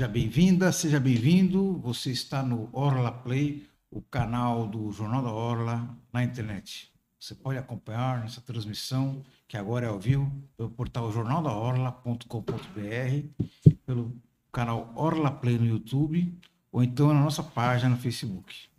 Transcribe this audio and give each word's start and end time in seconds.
Seja 0.00 0.08
bem-vinda, 0.08 0.72
seja 0.72 0.98
bem-vindo. 0.98 1.78
Você 1.80 2.10
está 2.10 2.42
no 2.42 2.70
Orla 2.72 3.12
Play, 3.12 3.68
o 3.90 4.00
canal 4.00 4.66
do 4.66 4.90
Jornal 4.90 5.22
da 5.22 5.30
Orla 5.30 5.94
na 6.10 6.24
internet. 6.24 6.90
Você 7.18 7.34
pode 7.34 7.58
acompanhar 7.58 8.22
nossa 8.22 8.40
transmissão, 8.40 9.22
que 9.46 9.58
agora 9.58 9.84
é 9.84 9.90
ao 9.90 10.00
vivo, 10.00 10.32
pelo 10.56 10.70
portal 10.70 11.12
jornaldaorla.com.br, 11.12 13.44
pelo 13.84 14.16
canal 14.50 14.90
Orla 14.96 15.30
Play 15.30 15.58
no 15.58 15.66
YouTube 15.66 16.34
ou 16.72 16.82
então 16.82 17.12
na 17.12 17.20
nossa 17.20 17.42
página 17.42 17.90
no 17.90 17.98
Facebook. 17.98 18.70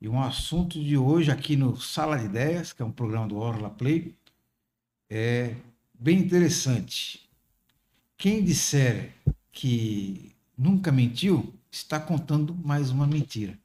E 0.00 0.08
um 0.08 0.18
assunto 0.18 0.82
de 0.82 0.96
hoje 0.96 1.30
aqui 1.30 1.56
no 1.56 1.76
Sala 1.76 2.18
de 2.18 2.24
Ideias, 2.24 2.72
que 2.72 2.80
é 2.80 2.86
um 2.86 2.90
programa 2.90 3.28
do 3.28 3.36
Orla 3.36 3.68
Play, 3.68 4.16
é 5.10 5.56
bem 5.92 6.20
interessante. 6.20 7.28
Quem 8.16 8.42
disser 8.42 9.12
que 9.52 10.37
nunca 10.58 10.90
mentiu 10.90 11.54
está 11.70 12.00
contando 12.00 12.54
mais 12.54 12.90
uma 12.90 13.06
mentira. 13.06 13.56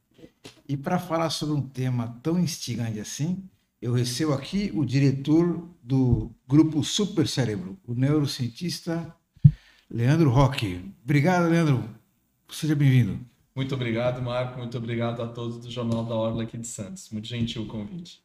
E 0.68 0.78
para 0.78 1.00
falar 1.00 1.30
sobre 1.30 1.56
um 1.56 1.62
tema 1.62 2.20
tão 2.22 2.40
instigante 2.40 3.00
assim, 3.00 3.44
eu 3.82 3.94
recebo 3.94 4.34
aqui 4.34 4.72
o 4.74 4.86
diretor 4.86 5.68
do 5.82 6.32
grupo 6.48 6.84
Super 6.84 7.28
Cérebro, 7.28 7.78
o 7.86 7.94
neurocientista 7.94 9.14
Leandro 9.90 10.30
Roque. 10.30 10.82
Obrigado, 11.04 11.50
Leandro. 11.50 11.84
Seja 12.50 12.76
bem-vindo. 12.76 13.20
Muito 13.56 13.76
obrigado, 13.76 14.22
Marco. 14.22 14.58
Muito 14.58 14.78
obrigado 14.78 15.22
a 15.22 15.28
todos 15.28 15.60
do 15.60 15.70
Jornal 15.70 16.06
da 16.06 16.16
Orla 16.16 16.44
aqui 16.44 16.58
de 16.58 16.68
Santos. 16.68 17.10
Muito 17.10 17.28
gentil 17.28 17.64
o 17.64 17.68
convite. 17.68 18.22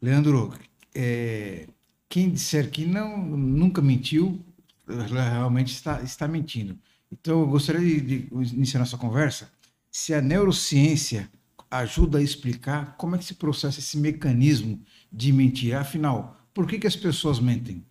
Leandro, 0.00 0.54
é, 0.94 1.66
quem 2.08 2.30
disser 2.30 2.70
que 2.70 2.86
não, 2.86 3.18
nunca 3.18 3.82
mentiu, 3.82 4.44
realmente 4.86 5.72
está, 5.72 6.02
está 6.02 6.28
mentindo. 6.28 6.78
Então, 7.12 7.40
eu 7.40 7.46
gostaria 7.46 8.00
de, 8.00 8.00
de 8.00 8.54
iniciar 8.54 8.80
nossa 8.80 8.98
conversa 8.98 9.50
se 9.90 10.12
a 10.14 10.20
neurociência 10.20 11.30
ajuda 11.70 12.18
a 12.18 12.22
explicar 12.22 12.96
como 12.96 13.14
é 13.14 13.18
que 13.18 13.24
se 13.24 13.34
processa 13.34 13.78
esse 13.78 13.96
mecanismo 13.98 14.82
de 15.12 15.32
mentir. 15.32 15.74
Afinal, 15.74 16.40
por 16.54 16.66
que, 16.66 16.78
que 16.78 16.86
as 16.86 16.96
pessoas 16.96 17.38
mentem? 17.38 17.84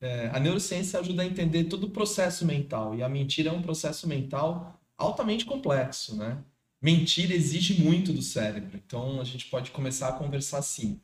É, 0.00 0.30
a 0.34 0.38
neurociência 0.38 1.00
ajuda 1.00 1.22
a 1.22 1.26
entender 1.26 1.64
todo 1.64 1.84
o 1.84 1.90
processo 1.90 2.44
mental, 2.44 2.94
e 2.94 3.02
a 3.02 3.08
mentira 3.08 3.48
é 3.48 3.52
um 3.52 3.62
processo 3.62 4.06
mental 4.06 4.78
altamente 4.98 5.44
complexo, 5.44 6.16
né? 6.16 6.38
Mentir 6.82 7.32
exige 7.32 7.82
muito 7.82 8.12
do 8.12 8.20
cérebro, 8.20 8.78
então 8.84 9.20
a 9.20 9.24
gente 9.24 9.46
pode 9.46 9.70
começar 9.70 10.10
a 10.10 10.12
conversar 10.12 10.58
assim. 10.58 11.00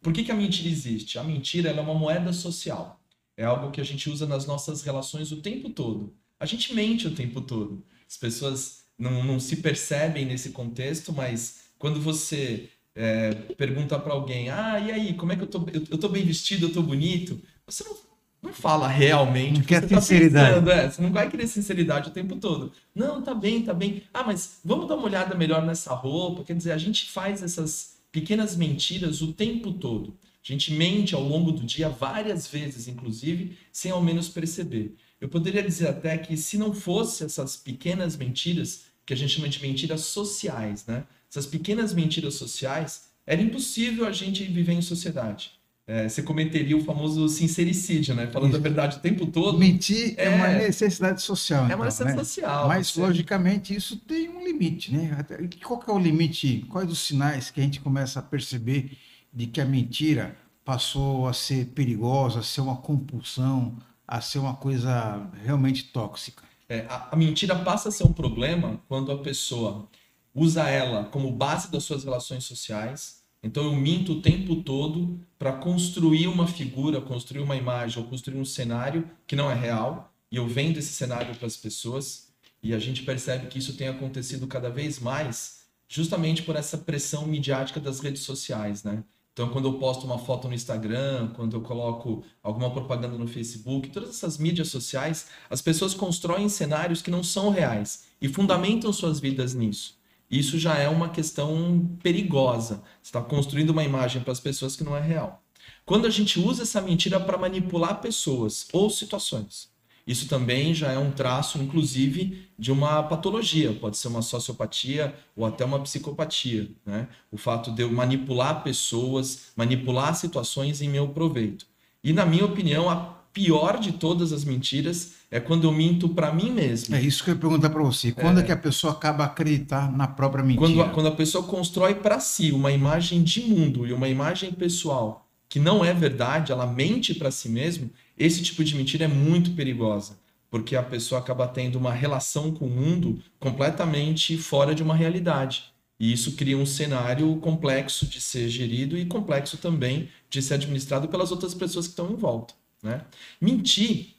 Por 0.00 0.12
que, 0.12 0.22
que 0.22 0.30
a 0.30 0.36
mentira 0.36 0.68
existe? 0.68 1.18
A 1.18 1.24
mentira 1.24 1.70
é 1.70 1.80
uma 1.80 1.94
moeda 1.94 2.32
social. 2.32 3.00
É 3.36 3.44
algo 3.44 3.72
que 3.72 3.80
a 3.80 3.84
gente 3.84 4.08
usa 4.08 4.26
nas 4.26 4.46
nossas 4.46 4.82
relações 4.82 5.32
o 5.32 5.42
tempo 5.42 5.70
todo. 5.70 6.14
A 6.38 6.46
gente 6.46 6.74
mente 6.74 7.06
o 7.06 7.14
tempo 7.14 7.40
todo. 7.40 7.84
As 8.08 8.16
pessoas 8.16 8.84
não, 8.98 9.24
não 9.24 9.40
se 9.40 9.56
percebem 9.56 10.24
nesse 10.24 10.50
contexto, 10.50 11.12
mas 11.12 11.60
quando 11.78 12.00
você 12.00 12.68
é, 12.94 13.32
pergunta 13.56 13.98
para 13.98 14.12
alguém, 14.12 14.50
ah, 14.50 14.78
e 14.78 14.92
aí, 14.92 15.14
como 15.14 15.32
é 15.32 15.36
que 15.36 15.42
eu 15.42 15.46
tô? 15.46 15.66
Eu, 15.72 15.84
eu 15.90 15.98
tô 15.98 16.08
bem 16.08 16.24
vestido, 16.24 16.66
eu 16.66 16.72
tô 16.72 16.82
bonito? 16.82 17.40
Você 17.66 17.82
não, 17.84 17.96
não 18.42 18.52
fala 18.52 18.86
realmente. 18.86 19.58
Não 19.58 19.66
quer 19.66 19.86
tá 19.86 20.00
sinceridade. 20.00 20.70
é, 20.70 20.90
você 20.90 21.02
não 21.02 21.12
vai 21.12 21.28
querer 21.28 21.46
sinceridade 21.46 22.08
o 22.08 22.12
tempo 22.12 22.36
todo. 22.36 22.72
Não, 22.94 23.22
tá 23.22 23.34
bem, 23.34 23.62
tá 23.62 23.74
bem. 23.74 24.02
Ah, 24.12 24.22
mas 24.22 24.60
vamos 24.64 24.86
dar 24.86 24.96
uma 24.96 25.06
olhada 25.06 25.34
melhor 25.34 25.64
nessa 25.64 25.92
roupa. 25.94 26.44
Quer 26.44 26.56
dizer, 26.56 26.72
a 26.72 26.78
gente 26.78 27.10
faz 27.10 27.42
essas 27.42 27.96
pequenas 28.12 28.54
mentiras 28.54 29.22
o 29.22 29.32
tempo 29.32 29.72
todo. 29.72 30.16
A 30.44 30.52
gente 30.52 30.72
mente 30.72 31.14
ao 31.14 31.22
longo 31.22 31.50
do 31.50 31.64
dia 31.64 31.88
várias 31.88 32.46
vezes, 32.46 32.86
inclusive, 32.86 33.56
sem 33.72 33.90
ao 33.90 34.02
menos 34.02 34.28
perceber. 34.28 34.94
Eu 35.20 35.28
poderia 35.28 35.62
dizer 35.62 35.88
até 35.88 36.16
que 36.18 36.36
se 36.36 36.58
não 36.58 36.74
fosse 36.74 37.24
essas 37.24 37.56
pequenas 37.56 38.16
mentiras, 38.16 38.86
que 39.06 39.14
a 39.14 39.16
gente 39.16 39.34
chama 39.34 39.48
de 39.48 39.60
mentiras 39.60 40.02
sociais, 40.02 40.84
né? 40.86 41.04
Essas 41.30 41.46
pequenas 41.46 41.92
mentiras 41.92 42.34
sociais, 42.34 43.08
era 43.26 43.40
impossível 43.40 44.06
a 44.06 44.12
gente 44.12 44.44
viver 44.44 44.72
em 44.72 44.82
sociedade. 44.82 45.52
É, 45.86 46.08
você 46.08 46.22
cometeria 46.22 46.76
o 46.76 46.82
famoso 46.82 47.28
sincericídio, 47.28 48.14
né? 48.14 48.26
Falando 48.28 48.50
Isso. 48.52 48.58
a 48.58 48.62
verdade 48.62 48.96
o 48.96 49.00
tempo 49.00 49.26
todo. 49.26 49.58
Mentir 49.58 50.14
é, 50.16 50.26
é 50.26 50.30
uma 50.30 50.48
necessidade 50.48 51.20
social. 51.20 51.64
É 51.64 51.66
uma 51.66 51.74
então, 51.74 51.84
necessidade 51.84 52.16
né? 52.16 52.24
social. 52.24 52.68
Mas, 52.68 52.88
você... 52.88 53.00
logicamente, 53.00 53.74
isso 53.74 53.96
tem 53.98 54.30
um 54.30 54.42
limite, 54.42 54.94
né? 54.94 55.24
Qual 55.62 55.78
que 55.78 55.90
é 55.90 55.92
o 55.92 55.98
limite? 55.98 56.64
Quais 56.70 56.90
os 56.90 57.00
sinais 57.00 57.50
que 57.50 57.60
a 57.60 57.64
gente 57.64 57.80
começa 57.80 58.18
a 58.18 58.22
perceber 58.22 58.96
de 59.32 59.46
que 59.46 59.60
a 59.60 59.64
mentira 59.66 60.34
passou 60.64 61.28
a 61.28 61.34
ser 61.34 61.66
perigosa, 61.66 62.38
a 62.38 62.42
ser 62.42 62.62
uma 62.62 62.76
compulsão, 62.76 63.76
a 64.06 64.20
ser 64.20 64.38
uma 64.38 64.54
coisa 64.54 65.28
realmente 65.42 65.84
tóxica. 65.84 66.42
É, 66.68 66.86
a, 66.88 67.08
a, 67.12 67.16
mentira 67.16 67.54
passa 67.56 67.88
a 67.88 67.92
ser 67.92 68.04
um 68.04 68.12
problema 68.12 68.80
quando 68.88 69.12
a 69.12 69.18
pessoa 69.18 69.88
usa 70.34 70.68
ela 70.68 71.04
como 71.04 71.30
base 71.30 71.70
das 71.70 71.84
suas 71.84 72.04
relações 72.04 72.44
sociais. 72.44 73.22
Então 73.42 73.64
eu 73.64 73.74
minto 73.74 74.12
o 74.12 74.22
tempo 74.22 74.56
todo 74.56 75.20
para 75.38 75.52
construir 75.52 76.26
uma 76.28 76.46
figura, 76.46 77.00
construir 77.00 77.42
uma 77.42 77.56
imagem 77.56 78.02
ou 78.02 78.08
construir 78.08 78.38
um 78.38 78.44
cenário 78.44 79.08
que 79.26 79.36
não 79.36 79.50
é 79.50 79.54
real. 79.54 80.12
E 80.30 80.36
eu 80.36 80.48
vendo 80.48 80.78
esse 80.78 80.92
cenário 80.92 81.34
para 81.36 81.46
as 81.46 81.56
pessoas. 81.56 82.28
E 82.62 82.72
a 82.72 82.78
gente 82.78 83.02
percebe 83.02 83.46
que 83.48 83.58
isso 83.58 83.76
tem 83.76 83.88
acontecido 83.88 84.46
cada 84.46 84.70
vez 84.70 84.98
mais 84.98 85.64
justamente 85.86 86.42
por 86.42 86.56
essa 86.56 86.78
pressão 86.78 87.26
midiática 87.26 87.78
das 87.78 88.00
redes 88.00 88.22
sociais, 88.22 88.82
né? 88.82 89.04
Então, 89.34 89.48
quando 89.48 89.66
eu 89.66 89.78
posto 89.80 90.06
uma 90.06 90.16
foto 90.16 90.46
no 90.46 90.54
Instagram, 90.54 91.32
quando 91.34 91.56
eu 91.56 91.60
coloco 91.60 92.22
alguma 92.40 92.70
propaganda 92.70 93.18
no 93.18 93.26
Facebook, 93.26 93.90
todas 93.90 94.10
essas 94.10 94.38
mídias 94.38 94.68
sociais, 94.68 95.26
as 95.50 95.60
pessoas 95.60 95.92
constroem 95.92 96.48
cenários 96.48 97.02
que 97.02 97.10
não 97.10 97.24
são 97.24 97.50
reais 97.50 98.04
e 98.22 98.28
fundamentam 98.28 98.92
suas 98.92 99.18
vidas 99.18 99.52
nisso. 99.52 99.98
Isso 100.30 100.56
já 100.56 100.78
é 100.78 100.88
uma 100.88 101.08
questão 101.08 101.98
perigosa. 102.00 102.76
Você 103.02 103.08
está 103.08 103.20
construindo 103.20 103.70
uma 103.70 103.82
imagem 103.82 104.22
para 104.22 104.30
as 104.30 104.38
pessoas 104.38 104.76
que 104.76 104.84
não 104.84 104.96
é 104.96 105.00
real. 105.00 105.42
Quando 105.84 106.06
a 106.06 106.10
gente 106.10 106.38
usa 106.38 106.62
essa 106.62 106.80
mentira 106.80 107.18
para 107.18 107.36
manipular 107.36 108.00
pessoas 108.00 108.68
ou 108.72 108.88
situações, 108.88 109.68
isso 110.06 110.28
também 110.28 110.74
já 110.74 110.92
é 110.92 110.98
um 110.98 111.10
traço, 111.10 111.58
inclusive, 111.58 112.46
de 112.58 112.70
uma 112.70 113.02
patologia, 113.02 113.72
pode 113.72 113.96
ser 113.96 114.08
uma 114.08 114.22
sociopatia 114.22 115.14
ou 115.34 115.46
até 115.46 115.64
uma 115.64 115.80
psicopatia. 115.80 116.68
Né? 116.84 117.08
O 117.32 117.38
fato 117.38 117.70
de 117.72 117.82
eu 117.82 117.90
manipular 117.90 118.62
pessoas, 118.62 119.52
manipular 119.56 120.14
situações 120.14 120.82
em 120.82 120.88
meu 120.88 121.08
proveito. 121.08 121.66
E, 122.02 122.12
na 122.12 122.26
minha 122.26 122.44
opinião, 122.44 122.90
a 122.90 123.14
pior 123.32 123.80
de 123.80 123.92
todas 123.92 124.32
as 124.32 124.44
mentiras 124.44 125.14
é 125.30 125.40
quando 125.40 125.64
eu 125.64 125.72
minto 125.72 126.08
para 126.08 126.32
mim 126.32 126.50
mesmo. 126.52 126.94
É 126.94 127.00
isso 127.00 127.24
que 127.24 127.30
eu 127.30 127.34
ia 127.34 127.40
perguntar 127.40 127.70
para 127.70 127.82
você. 127.82 128.12
Quando 128.12 128.38
é... 128.38 128.42
é... 128.42 128.44
que 128.44 128.52
a 128.52 128.56
pessoa 128.56 128.92
acaba 128.92 129.24
acreditar 129.24 129.90
na 129.90 130.06
própria 130.06 130.44
mentira? 130.44 130.66
Quando 130.66 130.82
a, 130.82 130.88
quando 130.90 131.06
a 131.08 131.12
pessoa 131.12 131.42
constrói 131.42 131.94
para 131.94 132.20
si 132.20 132.52
uma 132.52 132.70
imagem 132.70 133.22
de 133.22 133.40
mundo 133.40 133.86
e 133.86 133.92
uma 133.92 134.08
imagem 134.08 134.52
pessoal 134.52 135.26
que 135.48 135.58
não 135.58 135.84
é 135.84 135.92
verdade, 135.94 136.52
ela 136.52 136.66
mente 136.66 137.14
para 137.14 137.30
si 137.30 137.48
mesmo, 137.48 137.90
esse 138.16 138.42
tipo 138.42 138.62
de 138.62 138.76
mentira 138.76 139.04
é 139.04 139.08
muito 139.08 139.52
perigosa, 139.52 140.18
porque 140.50 140.76
a 140.76 140.82
pessoa 140.82 141.20
acaba 141.20 141.48
tendo 141.48 141.76
uma 141.76 141.92
relação 141.92 142.52
com 142.52 142.66
o 142.66 142.70
mundo 142.70 143.22
completamente 143.38 144.36
fora 144.38 144.74
de 144.74 144.82
uma 144.82 144.94
realidade. 144.94 145.74
E 145.98 146.12
isso 146.12 146.32
cria 146.32 146.56
um 146.56 146.66
cenário 146.66 147.36
complexo 147.36 148.06
de 148.06 148.20
ser 148.20 148.48
gerido 148.48 148.98
e 148.98 149.06
complexo 149.06 149.56
também 149.56 150.08
de 150.28 150.42
ser 150.42 150.54
administrado 150.54 151.08
pelas 151.08 151.30
outras 151.30 151.54
pessoas 151.54 151.86
que 151.86 151.92
estão 151.92 152.10
em 152.10 152.16
volta. 152.16 152.54
Né? 152.82 153.00
Mentir 153.40 154.14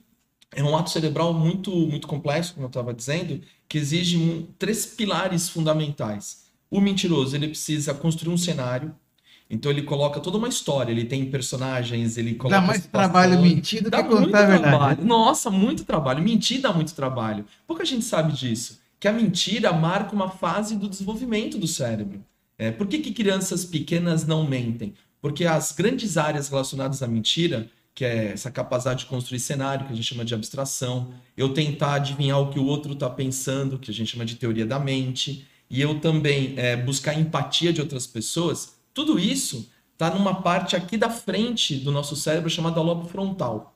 é 0.52 0.64
um 0.64 0.76
ato 0.76 0.90
cerebral 0.90 1.34
muito, 1.34 1.72
muito 1.72 2.08
complexo, 2.08 2.54
como 2.54 2.66
eu 2.66 2.70
estava 2.70 2.94
dizendo, 2.94 3.42
que 3.68 3.78
exige 3.78 4.18
um, 4.18 4.48
três 4.58 4.86
pilares 4.86 5.50
fundamentais. 5.50 6.46
O 6.72 6.80
mentiroso 6.80 7.36
ele 7.36 7.50
precisa 7.50 7.94
construir 7.94 8.34
um 8.34 8.38
cenário, 8.38 8.96
então 9.50 9.72
ele 9.72 9.84
coloca 9.84 10.20
toda 10.20 10.38
uma 10.38 10.48
história, 10.48 10.92
ele 10.92 11.06
tem 11.06 11.30
personagens, 11.30 12.18
ele 12.18 12.34
coloca. 12.36 12.60
Dá 12.60 12.66
mais 12.66 12.86
trabalho 12.88 13.40
mentir 13.42 13.84
do 13.84 13.92
que 13.92 14.04
contar 14.04 14.40
a 14.40 14.46
verdade. 14.46 14.62
Trabalho. 14.62 15.06
Nossa, 15.06 15.52
muito 15.52 15.84
trabalho. 15.84 16.24
Mentir 16.24 16.62
dá 16.62 16.74
muito 16.74 16.96
trabalho. 16.96 17.46
Pouca 17.68 17.86
gente 17.86 18.04
sabe 18.04 18.34
disso. 18.34 18.80
Que 19.00 19.08
a 19.08 19.14
mentira 19.14 19.72
marca 19.72 20.16
uma 20.16 20.30
fase 20.30 20.76
do 20.76 20.90
desenvolvimento 20.90 21.58
do 21.58 21.68
cérebro. 21.68 22.24
É, 22.58 22.72
por 22.72 22.88
que, 22.88 23.00
que 23.00 23.14
crianças 23.14 23.66
pequenas 23.66 24.26
não 24.26 24.48
mentem? 24.48 24.94
Porque 25.22 25.46
as 25.46 25.72
grandes 25.72 26.18
áreas 26.18 26.50
relacionadas 26.50 27.04
à 27.04 27.08
mentira, 27.08 27.70
que 27.94 28.04
é 28.04 28.32
essa 28.32 28.50
capacidade 28.50 29.02
de 29.02 29.06
construir 29.06 29.40
cenário, 29.40 29.86
que 29.86 29.94
a 29.94 29.96
gente 29.96 30.06
chama 30.06 30.26
de 30.26 30.34
abstração, 30.34 31.14
eu 31.36 31.54
tentar 31.54 31.96
adivinhar 31.96 32.40
o 32.40 32.50
que 32.50 32.60
o 32.60 32.66
outro 32.66 32.94
está 32.94 33.10
pensando, 33.10 33.78
que 33.78 33.92
a 33.92 33.94
gente 33.94 34.12
chama 34.12 34.26
de 34.26 34.36
teoria 34.36 34.66
da 34.66 34.80
mente, 34.80 35.46
e 35.70 35.82
eu 35.82 36.00
também 36.00 36.54
é, 36.58 36.76
buscar 36.76 37.14
empatia 37.20 37.74
de 37.74 37.82
outras 37.82 38.06
pessoas, 38.08 38.75
tudo 38.96 39.20
isso 39.20 39.70
está 39.94 40.10
numa 40.10 40.42
parte 40.42 40.76
aqui 40.76 40.98
da 40.98 41.10
frente 41.10 41.76
do 41.76 41.92
nosso 41.92 42.16
cérebro 42.16 42.50
chamada 42.50 42.82
lobo 42.82 43.08
frontal. 43.08 43.76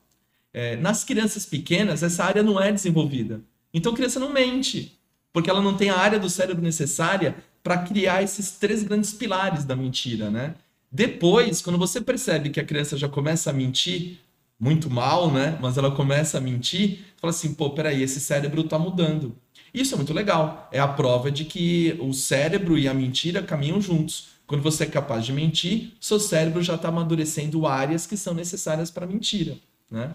É, 0.52 0.76
nas 0.76 1.04
crianças 1.04 1.46
pequenas, 1.46 2.02
essa 2.02 2.24
área 2.24 2.42
não 2.42 2.60
é 2.60 2.72
desenvolvida. 2.72 3.42
Então 3.72 3.92
a 3.92 3.94
criança 3.94 4.18
não 4.18 4.32
mente, 4.32 4.98
porque 5.32 5.48
ela 5.48 5.62
não 5.62 5.76
tem 5.76 5.90
a 5.90 5.96
área 5.96 6.18
do 6.18 6.28
cérebro 6.28 6.62
necessária 6.62 7.36
para 7.62 7.78
criar 7.78 8.22
esses 8.22 8.52
três 8.52 8.82
grandes 8.82 9.12
pilares 9.12 9.64
da 9.64 9.76
mentira, 9.76 10.30
né? 10.30 10.54
Depois, 10.90 11.62
quando 11.62 11.78
você 11.78 12.00
percebe 12.00 12.50
que 12.50 12.58
a 12.58 12.64
criança 12.64 12.96
já 12.96 13.08
começa 13.08 13.50
a 13.50 13.52
mentir, 13.52 14.18
muito 14.58 14.90
mal, 14.90 15.30
né? 15.30 15.58
Mas 15.60 15.76
ela 15.76 15.90
começa 15.90 16.38
a 16.38 16.40
mentir, 16.40 17.04
fala 17.18 17.30
assim, 17.30 17.54
pô, 17.54 17.70
peraí, 17.70 18.02
esse 18.02 18.20
cérebro 18.20 18.62
está 18.62 18.78
mudando. 18.78 19.36
Isso 19.72 19.94
é 19.94 19.96
muito 19.96 20.12
legal. 20.12 20.68
É 20.72 20.80
a 20.80 20.88
prova 20.88 21.30
de 21.30 21.44
que 21.44 21.96
o 22.00 22.12
cérebro 22.12 22.76
e 22.76 22.88
a 22.88 22.94
mentira 22.94 23.42
caminham 23.42 23.80
juntos. 23.80 24.39
Quando 24.50 24.62
você 24.62 24.82
é 24.82 24.86
capaz 24.86 25.24
de 25.24 25.32
mentir, 25.32 25.92
seu 26.00 26.18
cérebro 26.18 26.60
já 26.60 26.74
está 26.74 26.88
amadurecendo 26.88 27.68
áreas 27.68 28.04
que 28.04 28.16
são 28.16 28.34
necessárias 28.34 28.90
para 28.90 29.06
mentira, 29.06 29.56
né? 29.88 30.10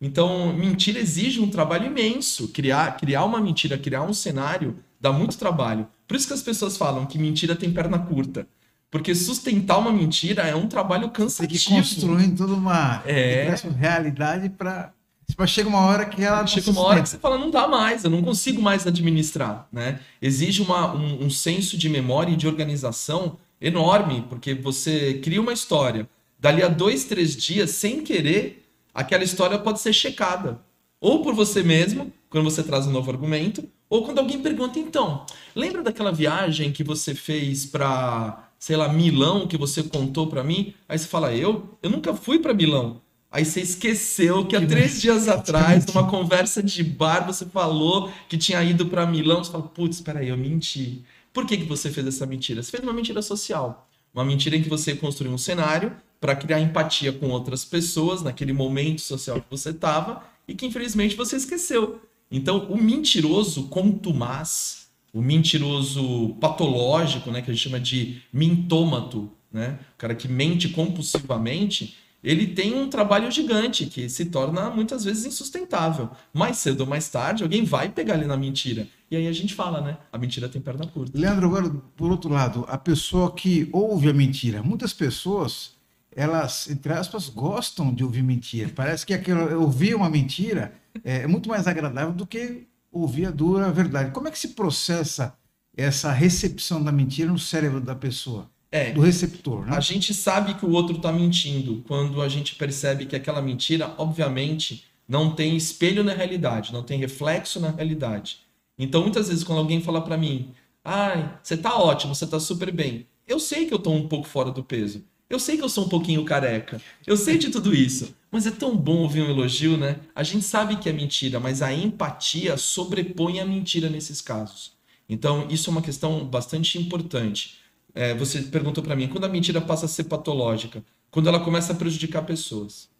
Então, 0.00 0.50
mentira 0.54 0.98
exige 0.98 1.40
um 1.40 1.50
trabalho 1.50 1.84
imenso. 1.84 2.48
Criar, 2.48 2.96
criar 2.96 3.26
uma 3.26 3.38
mentira, 3.38 3.76
criar 3.76 4.00
um 4.00 4.14
cenário, 4.14 4.78
dá 4.98 5.12
muito 5.12 5.36
trabalho. 5.36 5.86
Por 6.08 6.16
isso 6.16 6.26
que 6.26 6.32
as 6.32 6.40
pessoas 6.40 6.78
falam 6.78 7.04
que 7.04 7.18
mentira 7.18 7.54
tem 7.54 7.70
perna 7.70 7.98
curta. 7.98 8.48
Porque 8.90 9.14
sustentar 9.14 9.76
uma 9.76 9.92
mentira 9.92 10.44
é 10.44 10.56
um 10.56 10.68
trabalho 10.68 11.10
cansativo. 11.10 11.62
Tem 11.62 11.82
que 11.82 11.82
construir 11.82 12.30
toda 12.30 12.54
uma 12.54 13.02
é... 13.04 13.54
realidade 13.78 14.48
para 14.48 14.90
mas 15.36 15.50
chega 15.50 15.68
uma 15.68 15.80
hora 15.80 16.06
que 16.06 16.22
ela. 16.22 16.46
Chega 16.46 16.70
uma 16.70 16.80
hora 16.80 17.02
que 17.02 17.08
você 17.10 17.18
fala, 17.18 17.36
não 17.36 17.50
dá 17.50 17.68
mais, 17.68 18.04
eu 18.04 18.10
não 18.10 18.22
consigo 18.22 18.62
mais 18.62 18.86
administrar. 18.86 19.68
Né? 19.70 20.00
Exige 20.22 20.62
uma, 20.62 20.94
um, 20.94 21.24
um 21.24 21.28
senso 21.28 21.76
de 21.76 21.90
memória 21.90 22.32
e 22.32 22.36
de 22.36 22.46
organização 22.46 23.36
enorme, 23.60 24.24
porque 24.28 24.54
você 24.54 25.14
cria 25.14 25.40
uma 25.40 25.52
história. 25.52 26.08
Dali 26.38 26.62
a 26.62 26.68
dois, 26.68 27.04
três 27.04 27.36
dias, 27.36 27.70
sem 27.70 28.02
querer, 28.02 28.68
aquela 28.94 29.24
história 29.24 29.58
pode 29.58 29.80
ser 29.80 29.92
checada. 29.92 30.60
Ou 31.00 31.22
por 31.22 31.34
você 31.34 31.62
mesmo, 31.62 32.12
quando 32.28 32.44
você 32.44 32.62
traz 32.62 32.86
um 32.86 32.92
novo 32.92 33.10
argumento, 33.10 33.68
ou 33.88 34.04
quando 34.04 34.18
alguém 34.18 34.40
pergunta, 34.40 34.78
então, 34.78 35.24
lembra 35.54 35.82
daquela 35.82 36.10
viagem 36.12 36.72
que 36.72 36.82
você 36.82 37.14
fez 37.14 37.64
para, 37.64 38.50
sei 38.58 38.76
lá, 38.76 38.88
Milão, 38.88 39.46
que 39.46 39.56
você 39.56 39.82
contou 39.82 40.26
para 40.26 40.42
mim? 40.42 40.74
Aí 40.88 40.98
você 40.98 41.06
fala, 41.06 41.34
eu? 41.34 41.78
Eu 41.82 41.90
nunca 41.90 42.14
fui 42.14 42.38
para 42.38 42.52
Milão. 42.52 43.00
Aí 43.30 43.44
você 43.44 43.60
esqueceu 43.60 44.46
que 44.46 44.56
há 44.56 44.66
três 44.66 45.00
dias 45.00 45.28
atrás, 45.28 45.84
numa 45.86 46.08
conversa 46.08 46.62
de 46.62 46.82
bar, 46.82 47.26
você 47.26 47.44
falou 47.44 48.10
que 48.28 48.38
tinha 48.38 48.62
ido 48.62 48.86
para 48.86 49.06
Milão. 49.06 49.44
Você 49.44 49.52
fala, 49.52 49.64
putz, 49.64 50.00
peraí, 50.00 50.28
eu 50.28 50.36
menti. 50.36 51.04
Por 51.36 51.44
que, 51.44 51.58
que 51.58 51.64
você 51.64 51.90
fez 51.90 52.06
essa 52.06 52.24
mentira? 52.24 52.62
Você 52.62 52.70
fez 52.70 52.82
uma 52.82 52.94
mentira 52.94 53.20
social. 53.20 53.90
Uma 54.14 54.24
mentira 54.24 54.56
em 54.56 54.62
que 54.62 54.70
você 54.70 54.94
construiu 54.94 55.34
um 55.34 55.36
cenário 55.36 55.94
para 56.18 56.34
criar 56.34 56.62
empatia 56.62 57.12
com 57.12 57.28
outras 57.28 57.62
pessoas 57.62 58.22
naquele 58.22 58.54
momento 58.54 59.02
social 59.02 59.42
que 59.42 59.50
você 59.50 59.68
estava 59.68 60.24
e 60.48 60.54
que 60.54 60.64
infelizmente 60.64 61.14
você 61.14 61.36
esqueceu. 61.36 62.00
Então, 62.30 62.66
o 62.70 62.82
mentiroso 62.82 63.64
contumaz, 63.64 64.88
o 65.12 65.20
mentiroso 65.20 66.30
patológico, 66.40 67.30
né, 67.30 67.42
que 67.42 67.50
a 67.50 67.54
gente 67.54 67.64
chama 67.64 67.78
de 67.78 68.22
mintômato, 68.32 69.30
né, 69.52 69.78
o 69.94 69.98
cara 69.98 70.14
que 70.14 70.28
mente 70.28 70.70
compulsivamente, 70.70 71.98
ele 72.26 72.48
tem 72.48 72.74
um 72.74 72.90
trabalho 72.90 73.30
gigante 73.30 73.86
que 73.86 74.08
se 74.08 74.24
torna 74.24 74.68
muitas 74.68 75.04
vezes 75.04 75.24
insustentável. 75.24 76.10
Mais 76.34 76.56
cedo 76.56 76.80
ou 76.80 76.86
mais 76.86 77.08
tarde, 77.08 77.44
alguém 77.44 77.64
vai 77.64 77.88
pegar 77.88 78.14
ele 78.16 78.24
na 78.24 78.36
mentira. 78.36 78.88
E 79.08 79.14
aí 79.14 79.28
a 79.28 79.32
gente 79.32 79.54
fala, 79.54 79.80
né? 79.80 79.96
A 80.12 80.18
mentira 80.18 80.48
tem 80.48 80.60
perna 80.60 80.88
curta. 80.88 81.16
Leandro, 81.16 81.46
agora, 81.46 81.70
por 81.96 82.10
outro 82.10 82.28
lado, 82.28 82.66
a 82.68 82.76
pessoa 82.76 83.32
que 83.32 83.68
ouve 83.72 84.10
a 84.10 84.12
mentira, 84.12 84.60
muitas 84.60 84.92
pessoas, 84.92 85.74
elas, 86.10 86.68
entre 86.68 86.92
aspas, 86.92 87.28
gostam 87.28 87.94
de 87.94 88.02
ouvir 88.02 88.24
mentira. 88.24 88.72
Parece 88.74 89.06
que 89.06 89.14
aquilo, 89.14 89.60
ouvir 89.60 89.94
uma 89.94 90.10
mentira 90.10 90.74
é 91.04 91.28
muito 91.28 91.48
mais 91.48 91.68
agradável 91.68 92.12
do 92.12 92.26
que 92.26 92.66
ouvir 92.90 93.26
a 93.26 93.30
dura 93.30 93.70
verdade. 93.70 94.10
Como 94.10 94.26
é 94.26 94.32
que 94.32 94.38
se 94.38 94.48
processa 94.48 95.38
essa 95.76 96.10
recepção 96.10 96.82
da 96.82 96.90
mentira 96.90 97.30
no 97.30 97.38
cérebro 97.38 97.80
da 97.80 97.94
pessoa? 97.94 98.50
É, 98.70 98.92
do 98.92 99.00
receptor. 99.00 99.64
Né? 99.64 99.76
A 99.76 99.80
gente 99.80 100.12
sabe 100.12 100.54
que 100.54 100.66
o 100.66 100.72
outro 100.72 100.96
está 100.96 101.12
mentindo 101.12 101.84
quando 101.86 102.20
a 102.20 102.28
gente 102.28 102.54
percebe 102.56 103.06
que 103.06 103.16
aquela 103.16 103.40
mentira, 103.40 103.94
obviamente, 103.96 104.84
não 105.08 105.34
tem 105.34 105.56
espelho 105.56 106.02
na 106.02 106.12
realidade, 106.12 106.72
não 106.72 106.82
tem 106.82 106.98
reflexo 106.98 107.60
na 107.60 107.70
realidade. 107.70 108.40
Então, 108.78 109.02
muitas 109.02 109.28
vezes, 109.28 109.44
quando 109.44 109.60
alguém 109.60 109.80
fala 109.80 110.02
para 110.02 110.16
mim, 110.16 110.50
ai, 110.84 111.38
você 111.42 111.56
tá 111.56 111.76
ótimo, 111.76 112.14
você 112.14 112.26
tá 112.26 112.38
super 112.40 112.70
bem. 112.72 113.06
Eu 113.26 113.40
sei 113.40 113.66
que 113.66 113.74
eu 113.74 113.78
tô 113.78 113.90
um 113.90 114.08
pouco 114.08 114.26
fora 114.26 114.50
do 114.50 114.62
peso. 114.62 115.04
Eu 115.28 115.40
sei 115.40 115.56
que 115.56 115.64
eu 115.64 115.68
sou 115.68 115.86
um 115.86 115.88
pouquinho 115.88 116.24
careca. 116.24 116.80
Eu 117.04 117.16
sei 117.16 117.36
de 117.36 117.50
tudo 117.50 117.74
isso. 117.74 118.14
Mas 118.30 118.46
é 118.46 118.50
tão 118.50 118.76
bom 118.76 118.98
ouvir 118.98 119.22
um 119.22 119.30
elogio, 119.30 119.76
né? 119.76 119.96
A 120.14 120.22
gente 120.22 120.44
sabe 120.44 120.76
que 120.76 120.88
é 120.88 120.92
mentira, 120.92 121.40
mas 121.40 121.62
a 121.62 121.72
empatia 121.72 122.56
sobrepõe 122.56 123.40
a 123.40 123.44
mentira 123.44 123.88
nesses 123.88 124.20
casos. 124.20 124.72
Então, 125.08 125.46
isso 125.50 125.68
é 125.68 125.72
uma 125.72 125.82
questão 125.82 126.24
bastante 126.24 126.78
importante 126.78 127.56
é, 127.96 128.14
você 128.14 128.42
perguntou 128.42 128.84
para 128.84 128.94
mim, 128.94 129.08
quando 129.08 129.24
a 129.24 129.28
mentira 129.28 129.58
passa 129.58 129.86
a 129.86 129.88
ser 129.88 130.04
patológica? 130.04 130.84
Quando 131.10 131.28
ela 131.28 131.40
começa 131.40 131.72
a 131.72 131.76
prejudicar 131.76 132.26
pessoas. 132.26 132.90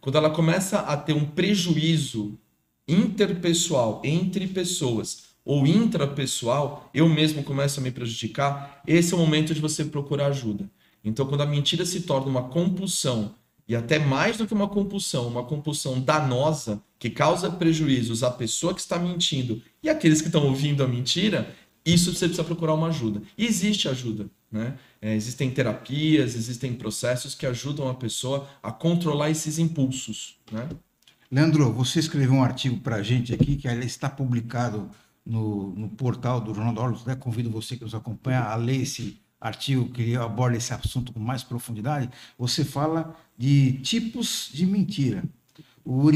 Quando 0.00 0.16
ela 0.16 0.30
começa 0.30 0.78
a 0.78 0.96
ter 0.96 1.12
um 1.12 1.26
prejuízo 1.26 2.38
interpessoal, 2.86 4.00
entre 4.04 4.46
pessoas, 4.46 5.30
ou 5.44 5.66
intrapessoal, 5.66 6.88
eu 6.94 7.08
mesmo 7.08 7.42
começo 7.42 7.80
a 7.80 7.82
me 7.82 7.90
prejudicar, 7.90 8.80
esse 8.86 9.12
é 9.12 9.16
o 9.16 9.20
momento 9.20 9.52
de 9.52 9.60
você 9.60 9.84
procurar 9.84 10.26
ajuda. 10.26 10.70
Então, 11.02 11.26
quando 11.26 11.40
a 11.40 11.46
mentira 11.46 11.84
se 11.84 12.02
torna 12.02 12.28
uma 12.28 12.44
compulsão, 12.44 13.34
e 13.66 13.74
até 13.74 13.98
mais 13.98 14.36
do 14.36 14.46
que 14.46 14.54
uma 14.54 14.68
compulsão, 14.68 15.28
uma 15.28 15.44
compulsão 15.44 16.00
danosa, 16.00 16.82
que 16.98 17.08
causa 17.08 17.50
prejuízos 17.50 18.22
à 18.22 18.30
pessoa 18.30 18.74
que 18.74 18.80
está 18.80 18.98
mentindo 18.98 19.62
e 19.82 19.88
àqueles 19.88 20.20
que 20.20 20.26
estão 20.26 20.44
ouvindo 20.44 20.82
a 20.82 20.88
mentira, 20.88 21.54
isso 21.84 22.12
você 22.12 22.26
precisa 22.26 22.44
procurar 22.44 22.74
uma 22.74 22.88
ajuda. 22.88 23.22
E 23.36 23.46
existe 23.46 23.88
ajuda, 23.88 24.30
né? 24.50 24.78
É, 25.00 25.14
existem 25.14 25.50
terapias, 25.50 26.34
existem 26.34 26.74
processos 26.74 27.34
que 27.34 27.46
ajudam 27.46 27.88
a 27.88 27.94
pessoa 27.94 28.48
a 28.62 28.70
controlar 28.70 29.30
esses 29.30 29.58
impulsos, 29.58 30.38
né? 30.52 30.68
Leandro, 31.30 31.72
você 31.72 32.00
escreveu 32.00 32.32
um 32.32 32.42
artigo 32.42 32.80
para 32.80 32.96
a 32.96 33.02
gente 33.02 33.32
aqui 33.32 33.56
que 33.56 33.68
está 33.68 34.10
publicado 34.10 34.90
no, 35.24 35.74
no 35.76 35.88
portal 35.88 36.40
do 36.40 36.52
Jornal 36.52 36.74
do 36.74 36.80
Orlos. 36.80 37.04
Né? 37.04 37.14
Convido 37.14 37.48
você 37.48 37.76
que 37.76 37.84
nos 37.84 37.94
acompanha 37.94 38.40
a 38.40 38.56
ler 38.56 38.82
esse 38.82 39.20
artigo 39.40 39.88
que 39.90 40.16
aborda 40.16 40.56
esse 40.56 40.74
assunto 40.74 41.12
com 41.12 41.20
mais 41.20 41.44
profundidade. 41.44 42.10
Você 42.36 42.64
fala 42.64 43.16
de 43.38 43.74
tipos 43.74 44.50
de 44.52 44.66
mentira: 44.66 45.22
o 45.84 46.10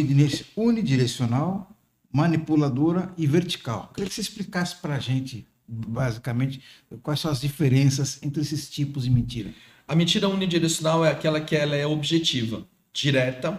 unidirecional, 0.56 1.70
manipuladora 2.12 3.12
e 3.16 3.26
vertical. 3.26 3.92
Queria 3.94 4.08
que 4.08 4.14
você 4.14 4.20
explicasse 4.20 4.76
para 4.76 4.96
a 4.96 5.00
gente 5.00 5.46
basicamente, 5.66 6.60
quais 7.02 7.20
são 7.20 7.30
as 7.30 7.40
diferenças 7.40 8.22
entre 8.22 8.42
esses 8.42 8.70
tipos 8.70 9.04
de 9.04 9.10
mentira? 9.10 9.52
A 9.86 9.94
mentira 9.94 10.28
unidirecional 10.28 11.04
é 11.04 11.10
aquela 11.10 11.40
que 11.40 11.54
ela 11.54 11.76
é 11.76 11.86
objetiva, 11.86 12.66
direta 12.92 13.58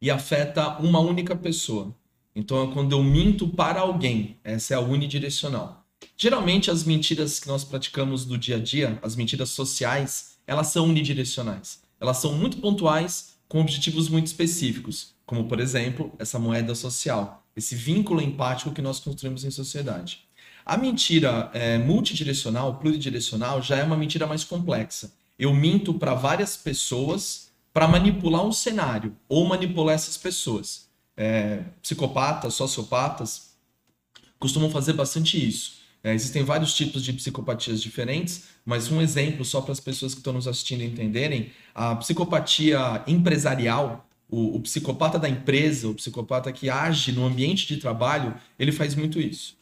e 0.00 0.10
afeta 0.10 0.78
uma 0.78 1.00
única 1.00 1.34
pessoa. 1.34 1.94
Então 2.34 2.62
é 2.62 2.72
quando 2.72 2.92
eu 2.92 3.02
minto 3.02 3.48
para 3.48 3.80
alguém, 3.80 4.38
essa 4.42 4.74
é 4.74 4.76
a 4.76 4.80
unidirecional. 4.80 5.84
Geralmente 6.16 6.70
as 6.70 6.84
mentiras 6.84 7.38
que 7.38 7.48
nós 7.48 7.64
praticamos 7.64 8.26
no 8.26 8.38
dia 8.38 8.56
a 8.56 8.60
dia, 8.60 8.98
as 9.02 9.14
mentiras 9.16 9.50
sociais, 9.50 10.38
elas 10.46 10.68
são 10.68 10.86
unidirecionais. 10.86 11.82
Elas 12.00 12.18
são 12.18 12.34
muito 12.34 12.58
pontuais, 12.58 13.36
com 13.48 13.60
objetivos 13.60 14.08
muito 14.08 14.26
específicos, 14.26 15.14
como 15.26 15.46
por 15.46 15.60
exemplo, 15.60 16.12
essa 16.18 16.38
moeda 16.38 16.74
social, 16.74 17.46
esse 17.54 17.74
vínculo 17.74 18.20
empático 18.20 18.72
que 18.72 18.82
nós 18.82 18.98
construímos 18.98 19.44
em 19.44 19.50
sociedade. 19.50 20.20
A 20.64 20.76
mentira 20.76 21.50
é, 21.52 21.78
multidirecional, 21.78 22.76
pluridirecional, 22.76 23.60
já 23.60 23.76
é 23.76 23.84
uma 23.84 23.96
mentira 23.96 24.26
mais 24.26 24.44
complexa. 24.44 25.12
Eu 25.38 25.52
minto 25.52 25.94
para 25.94 26.14
várias 26.14 26.56
pessoas 26.56 27.50
para 27.72 27.88
manipular 27.88 28.44
um 28.44 28.52
cenário 28.52 29.16
ou 29.28 29.44
manipular 29.46 29.94
essas 29.94 30.16
pessoas. 30.16 30.88
É, 31.16 31.62
psicopatas, 31.82 32.54
sociopatas 32.54 33.52
costumam 34.38 34.70
fazer 34.70 34.92
bastante 34.92 35.36
isso. 35.48 35.82
É, 36.04 36.12
existem 36.14 36.42
vários 36.42 36.74
tipos 36.74 37.02
de 37.02 37.12
psicopatias 37.12 37.80
diferentes, 37.80 38.44
mas 38.64 38.90
um 38.90 39.00
exemplo 39.00 39.44
só 39.44 39.60
para 39.60 39.72
as 39.72 39.78
pessoas 39.80 40.14
que 40.14 40.20
estão 40.20 40.32
nos 40.32 40.48
assistindo 40.48 40.82
entenderem: 40.82 41.52
a 41.74 41.94
psicopatia 41.96 43.02
empresarial, 43.06 44.08
o, 44.28 44.56
o 44.56 44.60
psicopata 44.60 45.18
da 45.18 45.28
empresa, 45.28 45.88
o 45.88 45.94
psicopata 45.94 46.52
que 46.52 46.68
age 46.68 47.12
no 47.12 47.24
ambiente 47.24 47.66
de 47.68 47.76
trabalho, 47.76 48.34
ele 48.58 48.72
faz 48.72 48.94
muito 48.94 49.20
isso. 49.20 49.56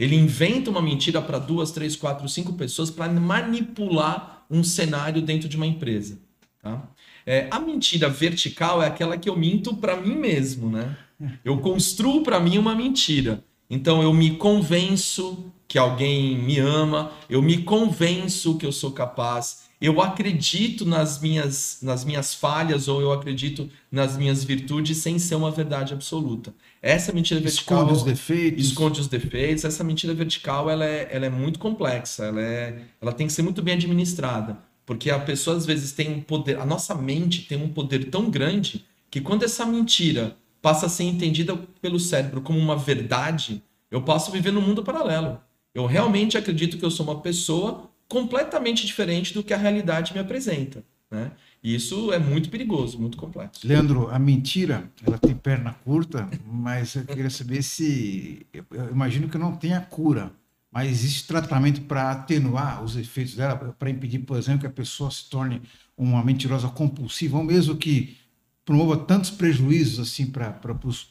Ele 0.00 0.16
inventa 0.16 0.70
uma 0.70 0.80
mentira 0.80 1.20
para 1.20 1.38
duas, 1.38 1.70
três, 1.70 1.94
quatro, 1.94 2.26
cinco 2.26 2.54
pessoas 2.54 2.90
para 2.90 3.12
manipular 3.12 4.46
um 4.50 4.64
cenário 4.64 5.20
dentro 5.20 5.46
de 5.46 5.58
uma 5.58 5.66
empresa. 5.66 6.18
Tá? 6.62 6.88
É, 7.26 7.48
a 7.50 7.60
mentira 7.60 8.08
vertical 8.08 8.82
é 8.82 8.86
aquela 8.86 9.18
que 9.18 9.28
eu 9.28 9.36
minto 9.36 9.76
para 9.76 9.96
mim 9.96 10.16
mesmo, 10.16 10.70
né? 10.70 10.96
Eu 11.44 11.58
construo 11.58 12.22
para 12.22 12.40
mim 12.40 12.56
uma 12.56 12.74
mentira. 12.74 13.44
Então 13.68 14.02
eu 14.02 14.14
me 14.14 14.36
convenço 14.36 15.52
que 15.68 15.78
alguém 15.78 16.34
me 16.38 16.58
ama, 16.58 17.12
eu 17.28 17.42
me 17.42 17.58
convenço 17.62 18.56
que 18.56 18.64
eu 18.64 18.72
sou 18.72 18.92
capaz, 18.92 19.64
eu 19.80 20.00
acredito 20.02 20.84
nas 20.84 21.18
minhas, 21.20 21.78
nas 21.80 22.04
minhas 22.04 22.34
falhas 22.34 22.86
ou 22.86 23.00
eu 23.00 23.12
acredito 23.12 23.70
nas 23.90 24.16
minhas 24.16 24.44
virtudes 24.44 24.98
sem 24.98 25.18
ser 25.18 25.36
uma 25.36 25.50
verdade 25.50 25.94
absoluta. 25.94 26.52
Essa 26.82 27.12
mentira 27.12 27.40
vertical 27.40 27.78
esconde 27.78 27.98
os 27.98 28.02
defeitos. 28.02 28.66
Esconde 28.66 29.00
os 29.00 29.08
defeitos. 29.08 29.64
Essa 29.64 29.82
mentira 29.82 30.12
vertical 30.12 30.68
ela 30.68 30.84
é, 30.84 31.08
ela 31.10 31.24
é 31.24 31.30
muito 31.30 31.58
complexa. 31.58 32.26
Ela, 32.26 32.42
é, 32.42 32.82
ela 33.00 33.12
tem 33.12 33.26
que 33.26 33.32
ser 33.32 33.40
muito 33.40 33.62
bem 33.62 33.74
administrada, 33.74 34.58
porque 34.84 35.10
a 35.10 35.18
pessoa 35.18 35.56
às 35.56 35.64
vezes 35.64 35.92
tem 35.92 36.12
um 36.12 36.20
poder. 36.20 36.58
A 36.58 36.66
nossa 36.66 36.94
mente 36.94 37.46
tem 37.48 37.56
um 37.56 37.68
poder 37.68 38.10
tão 38.10 38.28
grande 38.28 38.84
que 39.10 39.20
quando 39.20 39.44
essa 39.44 39.64
mentira 39.64 40.36
passa 40.60 40.86
a 40.86 40.88
ser 40.90 41.04
entendida 41.04 41.56
pelo 41.80 41.98
cérebro 41.98 42.42
como 42.42 42.58
uma 42.58 42.76
verdade, 42.76 43.62
Eu 43.90 44.02
passo 44.02 44.30
a 44.30 44.32
viver 44.32 44.52
num 44.52 44.60
mundo 44.60 44.84
paralelo. 44.84 45.40
Eu 45.74 45.84
realmente 45.84 46.38
acredito 46.38 46.78
que 46.78 46.84
eu 46.84 46.92
sou 46.92 47.04
uma 47.04 47.20
pessoa 47.20 47.89
completamente 48.10 48.84
diferente 48.84 49.32
do 49.32 49.42
que 49.42 49.54
a 49.54 49.56
realidade 49.56 50.12
me 50.12 50.18
apresenta. 50.18 50.84
Né? 51.08 51.30
E 51.62 51.74
isso 51.74 52.12
é 52.12 52.18
muito 52.18 52.50
perigoso, 52.50 52.98
muito 52.98 53.16
complexo. 53.16 53.66
Leandro, 53.66 54.08
a 54.10 54.18
mentira, 54.18 54.90
ela 55.06 55.16
tem 55.16 55.34
perna 55.34 55.72
curta, 55.72 56.28
mas 56.44 56.94
eu 56.94 57.04
queria 57.04 57.30
saber 57.30 57.62
se. 57.62 58.46
Eu 58.52 58.90
imagino 58.90 59.28
que 59.28 59.38
não 59.38 59.56
tenha 59.56 59.80
cura, 59.80 60.32
mas 60.70 60.90
existe 60.90 61.26
tratamento 61.26 61.82
para 61.82 62.10
atenuar 62.10 62.82
os 62.82 62.96
efeitos 62.96 63.34
dela, 63.34 63.56
para 63.78 63.90
impedir, 63.90 64.20
por 64.20 64.36
exemplo, 64.36 64.60
que 64.60 64.66
a 64.66 64.70
pessoa 64.70 65.10
se 65.10 65.28
torne 65.30 65.62
uma 65.96 66.24
mentirosa 66.24 66.68
compulsiva, 66.68 67.38
ou 67.38 67.44
mesmo 67.44 67.76
que 67.76 68.16
promova 68.64 68.96
tantos 68.96 69.30
prejuízos 69.30 70.00
assim 70.00 70.26
para 70.26 70.58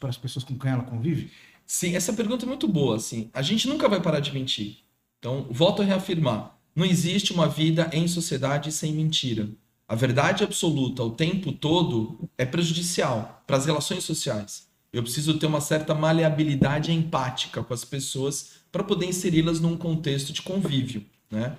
as 0.08 0.16
pessoas 0.16 0.44
com 0.44 0.58
quem 0.58 0.70
ela 0.70 0.82
convive? 0.82 1.30
Sim, 1.66 1.94
essa 1.94 2.12
pergunta 2.12 2.44
é 2.44 2.48
muito 2.48 2.66
boa. 2.66 2.96
Assim. 2.96 3.30
A 3.32 3.42
gente 3.42 3.68
nunca 3.68 3.88
vai 3.88 4.02
parar 4.02 4.20
de 4.20 4.32
mentir. 4.32 4.78
Então, 5.18 5.46
volto 5.50 5.82
a 5.82 5.84
reafirmar: 5.84 6.58
não 6.74 6.84
existe 6.84 7.32
uma 7.32 7.48
vida 7.48 7.90
em 7.92 8.06
sociedade 8.06 8.70
sem 8.72 8.92
mentira. 8.92 9.48
A 9.88 9.94
verdade 9.94 10.44
absoluta 10.44 11.02
o 11.02 11.10
tempo 11.10 11.50
todo 11.52 12.28
é 12.38 12.46
prejudicial 12.46 13.42
para 13.46 13.56
as 13.56 13.66
relações 13.66 14.04
sociais. 14.04 14.68
Eu 14.92 15.02
preciso 15.02 15.38
ter 15.38 15.46
uma 15.46 15.60
certa 15.60 15.94
maleabilidade 15.94 16.92
empática 16.92 17.62
com 17.62 17.74
as 17.74 17.84
pessoas 17.84 18.52
para 18.70 18.84
poder 18.84 19.06
inseri-las 19.06 19.60
num 19.60 19.76
contexto 19.76 20.32
de 20.32 20.42
convívio, 20.42 21.04
né? 21.30 21.56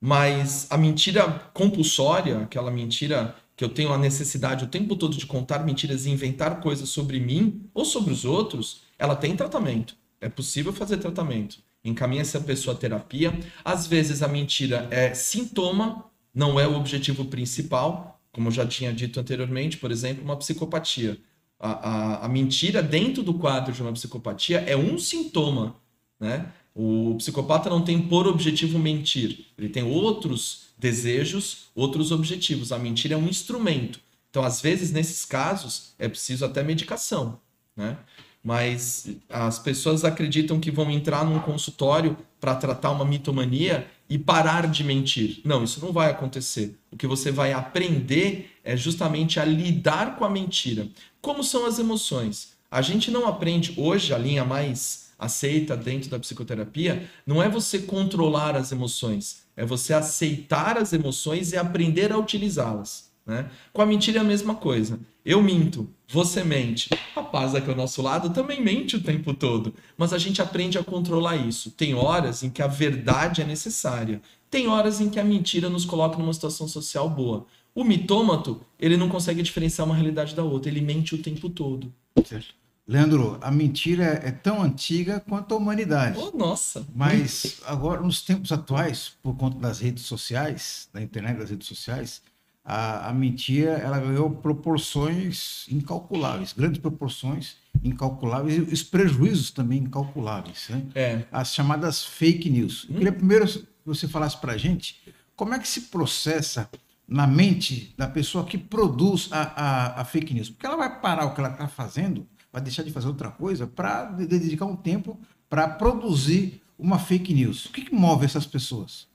Mas 0.00 0.66
a 0.70 0.78
mentira 0.78 1.28
compulsória, 1.52 2.40
aquela 2.40 2.70
mentira 2.70 3.34
que 3.54 3.62
eu 3.62 3.68
tenho 3.68 3.92
a 3.92 3.98
necessidade 3.98 4.64
o 4.64 4.68
tempo 4.68 4.96
todo 4.96 5.16
de 5.16 5.26
contar 5.26 5.58
mentiras 5.58 6.06
e 6.06 6.10
inventar 6.10 6.60
coisas 6.62 6.88
sobre 6.88 7.20
mim 7.20 7.68
ou 7.74 7.84
sobre 7.84 8.10
os 8.12 8.24
outros, 8.24 8.82
ela 8.98 9.14
tem 9.14 9.36
tratamento. 9.36 9.94
É 10.18 10.30
possível 10.30 10.72
fazer 10.72 10.96
tratamento. 10.96 11.58
Encaminha 11.84 12.22
essa 12.22 12.40
pessoa 12.40 12.76
à 12.76 12.78
terapia. 12.78 13.38
Às 13.64 13.86
vezes 13.86 14.22
a 14.22 14.28
mentira 14.28 14.86
é 14.90 15.14
sintoma, 15.14 16.04
não 16.34 16.60
é 16.60 16.66
o 16.66 16.76
objetivo 16.76 17.24
principal, 17.24 18.20
como 18.32 18.48
eu 18.48 18.52
já 18.52 18.66
tinha 18.66 18.92
dito 18.92 19.18
anteriormente, 19.18 19.76
por 19.76 19.90
exemplo, 19.90 20.22
uma 20.22 20.36
psicopatia. 20.36 21.18
A, 21.58 21.70
a, 21.70 22.26
a 22.26 22.28
mentira 22.28 22.82
dentro 22.82 23.22
do 23.22 23.34
quadro 23.34 23.72
de 23.72 23.82
uma 23.82 23.92
psicopatia 23.92 24.60
é 24.60 24.76
um 24.76 24.98
sintoma, 24.98 25.76
né? 26.18 26.50
O 26.74 27.16
psicopata 27.18 27.68
não 27.68 27.82
tem 27.82 28.00
por 28.00 28.26
objetivo 28.28 28.78
mentir, 28.78 29.46
ele 29.58 29.68
tem 29.68 29.82
outros 29.82 30.68
desejos, 30.78 31.70
outros 31.74 32.12
objetivos. 32.12 32.72
A 32.72 32.78
mentira 32.78 33.14
é 33.14 33.16
um 33.18 33.28
instrumento. 33.28 34.00
Então, 34.30 34.44
às 34.44 34.60
vezes, 34.60 34.92
nesses 34.92 35.24
casos, 35.24 35.92
é 35.98 36.08
preciso 36.08 36.44
até 36.44 36.62
medicação, 36.62 37.40
né? 37.76 37.98
Mas 38.42 39.08
as 39.28 39.58
pessoas 39.58 40.04
acreditam 40.04 40.58
que 40.58 40.70
vão 40.70 40.90
entrar 40.90 41.24
num 41.24 41.40
consultório 41.40 42.16
para 42.40 42.54
tratar 42.54 42.90
uma 42.90 43.04
mitomania 43.04 43.86
e 44.08 44.18
parar 44.18 44.66
de 44.66 44.82
mentir. 44.82 45.40
Não, 45.44 45.62
isso 45.62 45.84
não 45.84 45.92
vai 45.92 46.10
acontecer. 46.10 46.76
O 46.90 46.96
que 46.96 47.06
você 47.06 47.30
vai 47.30 47.52
aprender 47.52 48.50
é 48.64 48.76
justamente 48.76 49.38
a 49.38 49.44
lidar 49.44 50.16
com 50.16 50.24
a 50.24 50.30
mentira. 50.30 50.88
Como 51.20 51.44
são 51.44 51.66
as 51.66 51.78
emoções? 51.78 52.54
A 52.70 52.82
gente 52.82 53.10
não 53.10 53.26
aprende 53.26 53.74
hoje 53.76 54.14
a 54.14 54.18
linha 54.18 54.44
mais 54.44 55.10
aceita 55.18 55.76
dentro 55.76 56.08
da 56.08 56.18
psicoterapia, 56.18 57.08
não 57.26 57.42
é 57.42 57.48
você 57.48 57.80
controlar 57.80 58.56
as 58.56 58.72
emoções, 58.72 59.42
é 59.54 59.66
você 59.66 59.92
aceitar 59.92 60.78
as 60.78 60.94
emoções 60.94 61.52
e 61.52 61.58
aprender 61.58 62.10
a 62.10 62.18
utilizá-las. 62.18 63.09
Né? 63.30 63.48
Com 63.72 63.80
a 63.80 63.86
mentira 63.86 64.18
é 64.18 64.20
a 64.22 64.24
mesma 64.24 64.56
coisa. 64.56 64.98
Eu 65.24 65.40
minto, 65.40 65.88
você 66.08 66.42
mente. 66.42 66.90
O 66.92 67.20
rapaz 67.20 67.54
aqui 67.54 67.70
ao 67.70 67.76
nosso 67.76 68.02
lado 68.02 68.30
também 68.30 68.60
mente 68.60 68.96
o 68.96 69.00
tempo 69.00 69.32
todo. 69.32 69.72
Mas 69.96 70.12
a 70.12 70.18
gente 70.18 70.42
aprende 70.42 70.76
a 70.76 70.82
controlar 70.82 71.36
isso. 71.36 71.70
Tem 71.70 71.94
horas 71.94 72.42
em 72.42 72.50
que 72.50 72.60
a 72.60 72.66
verdade 72.66 73.40
é 73.40 73.44
necessária. 73.44 74.20
Tem 74.50 74.66
horas 74.66 75.00
em 75.00 75.08
que 75.08 75.20
a 75.20 75.24
mentira 75.24 75.70
nos 75.70 75.84
coloca 75.84 76.18
numa 76.18 76.32
situação 76.34 76.66
social 76.66 77.08
boa. 77.08 77.46
O 77.72 77.84
mitômato, 77.84 78.60
ele 78.80 78.96
não 78.96 79.08
consegue 79.08 79.42
diferenciar 79.42 79.86
uma 79.86 79.94
realidade 79.94 80.34
da 80.34 80.42
outra. 80.42 80.68
Ele 80.68 80.80
mente 80.80 81.14
o 81.14 81.22
tempo 81.22 81.48
todo. 81.48 81.92
Certo. 82.24 82.52
Leandro, 82.84 83.38
a 83.40 83.52
mentira 83.52 84.20
é 84.24 84.32
tão 84.32 84.60
antiga 84.60 85.20
quanto 85.20 85.54
a 85.54 85.56
humanidade. 85.56 86.18
Oh, 86.18 86.36
nossa! 86.36 86.84
Mas 86.92 87.60
agora, 87.64 88.00
nos 88.00 88.22
tempos 88.22 88.50
atuais, 88.50 89.12
por 89.22 89.36
conta 89.36 89.56
das 89.60 89.78
redes 89.78 90.02
sociais, 90.02 90.88
da 90.92 91.00
internet, 91.00 91.38
das 91.38 91.50
redes 91.50 91.68
sociais, 91.68 92.20
a, 92.64 93.08
a 93.08 93.12
mentira 93.12 93.72
ela 93.72 93.98
ganhou 93.98 94.30
proporções 94.30 95.66
incalculáveis, 95.70 96.52
grandes 96.52 96.80
proporções 96.80 97.56
incalculáveis 97.82 98.56
e 98.56 98.60
os 98.60 98.82
prejuízos 98.82 99.50
também 99.50 99.78
incalculáveis. 99.78 100.68
Né? 100.68 100.86
É. 100.94 101.22
As 101.32 101.54
chamadas 101.54 102.04
fake 102.04 102.50
news. 102.50 102.86
Eu 102.88 102.96
queria 102.96 103.12
primeiro 103.12 103.46
que 103.46 103.66
você 103.84 104.06
falasse 104.06 104.36
para 104.36 104.52
a 104.52 104.58
gente 104.58 105.00
como 105.34 105.54
é 105.54 105.58
que 105.58 105.68
se 105.68 105.82
processa 105.82 106.68
na 107.08 107.26
mente 107.26 107.94
da 107.96 108.06
pessoa 108.06 108.44
que 108.44 108.56
produz 108.56 109.28
a, 109.32 109.42
a, 109.42 110.00
a 110.02 110.04
fake 110.04 110.34
news. 110.34 110.50
Porque 110.50 110.66
ela 110.66 110.76
vai 110.76 111.00
parar 111.00 111.26
o 111.26 111.34
que 111.34 111.40
ela 111.40 111.50
está 111.50 111.66
fazendo 111.66 112.26
vai 112.52 112.62
deixar 112.62 112.82
de 112.82 112.90
fazer 112.90 113.08
outra 113.08 113.30
coisa 113.30 113.66
para 113.66 114.04
dedicar 114.04 114.66
um 114.66 114.76
tempo 114.76 115.18
para 115.48 115.68
produzir 115.68 116.60
uma 116.78 116.98
fake 116.98 117.32
news. 117.34 117.66
O 117.66 117.72
que, 117.72 117.82
que 117.82 117.94
move 117.94 118.24
essas 118.24 118.46
pessoas? 118.46 119.06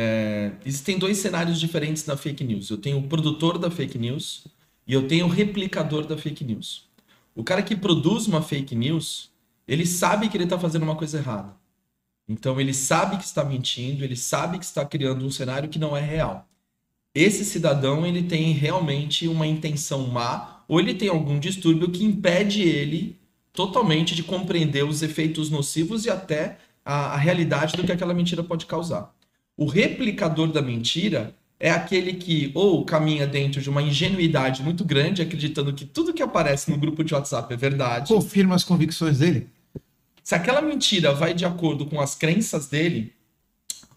É, 0.00 0.52
existem 0.64 0.96
dois 0.96 1.18
cenários 1.18 1.58
diferentes 1.58 2.06
na 2.06 2.16
fake 2.16 2.44
news. 2.44 2.70
Eu 2.70 2.76
tenho 2.78 2.98
o 2.98 3.08
produtor 3.08 3.58
da 3.58 3.68
fake 3.68 3.98
news 3.98 4.44
e 4.86 4.92
eu 4.92 5.08
tenho 5.08 5.26
o 5.26 5.28
replicador 5.28 6.06
da 6.06 6.16
fake 6.16 6.44
news. 6.44 6.88
O 7.34 7.42
cara 7.42 7.64
que 7.64 7.74
produz 7.74 8.28
uma 8.28 8.40
fake 8.40 8.76
news, 8.76 9.32
ele 9.66 9.84
sabe 9.84 10.28
que 10.28 10.36
ele 10.36 10.44
está 10.44 10.56
fazendo 10.56 10.84
uma 10.84 10.94
coisa 10.94 11.18
errada. 11.18 11.52
Então 12.28 12.60
ele 12.60 12.72
sabe 12.72 13.16
que 13.16 13.24
está 13.24 13.42
mentindo, 13.42 14.04
ele 14.04 14.14
sabe 14.14 14.60
que 14.60 14.64
está 14.64 14.84
criando 14.84 15.26
um 15.26 15.32
cenário 15.32 15.68
que 15.68 15.80
não 15.80 15.96
é 15.96 16.00
real. 16.00 16.46
Esse 17.12 17.44
cidadão 17.44 18.06
ele 18.06 18.22
tem 18.22 18.52
realmente 18.52 19.26
uma 19.26 19.48
intenção 19.48 20.06
má 20.06 20.62
ou 20.68 20.78
ele 20.78 20.94
tem 20.94 21.08
algum 21.08 21.40
distúrbio 21.40 21.90
que 21.90 22.04
impede 22.04 22.62
ele 22.62 23.18
totalmente 23.52 24.14
de 24.14 24.22
compreender 24.22 24.84
os 24.84 25.02
efeitos 25.02 25.50
nocivos 25.50 26.04
e 26.04 26.10
até 26.10 26.58
a, 26.84 27.14
a 27.14 27.16
realidade 27.16 27.76
do 27.76 27.82
que 27.82 27.90
aquela 27.90 28.14
mentira 28.14 28.44
pode 28.44 28.64
causar. 28.64 29.17
O 29.58 29.66
replicador 29.66 30.52
da 30.52 30.62
mentira 30.62 31.34
é 31.58 31.68
aquele 31.68 32.12
que 32.12 32.52
ou 32.54 32.84
caminha 32.84 33.26
dentro 33.26 33.60
de 33.60 33.68
uma 33.68 33.82
ingenuidade 33.82 34.62
muito 34.62 34.84
grande, 34.84 35.20
acreditando 35.20 35.72
que 35.72 35.84
tudo 35.84 36.14
que 36.14 36.22
aparece 36.22 36.70
no 36.70 36.78
grupo 36.78 37.02
de 37.02 37.12
WhatsApp 37.12 37.52
é 37.52 37.56
verdade. 37.56 38.14
Confirma 38.14 38.54
as 38.54 38.62
convicções 38.62 39.18
dele. 39.18 39.48
Se 40.22 40.36
aquela 40.36 40.62
mentira 40.62 41.12
vai 41.12 41.34
de 41.34 41.44
acordo 41.44 41.86
com 41.86 42.00
as 42.00 42.14
crenças 42.14 42.68
dele, 42.68 43.12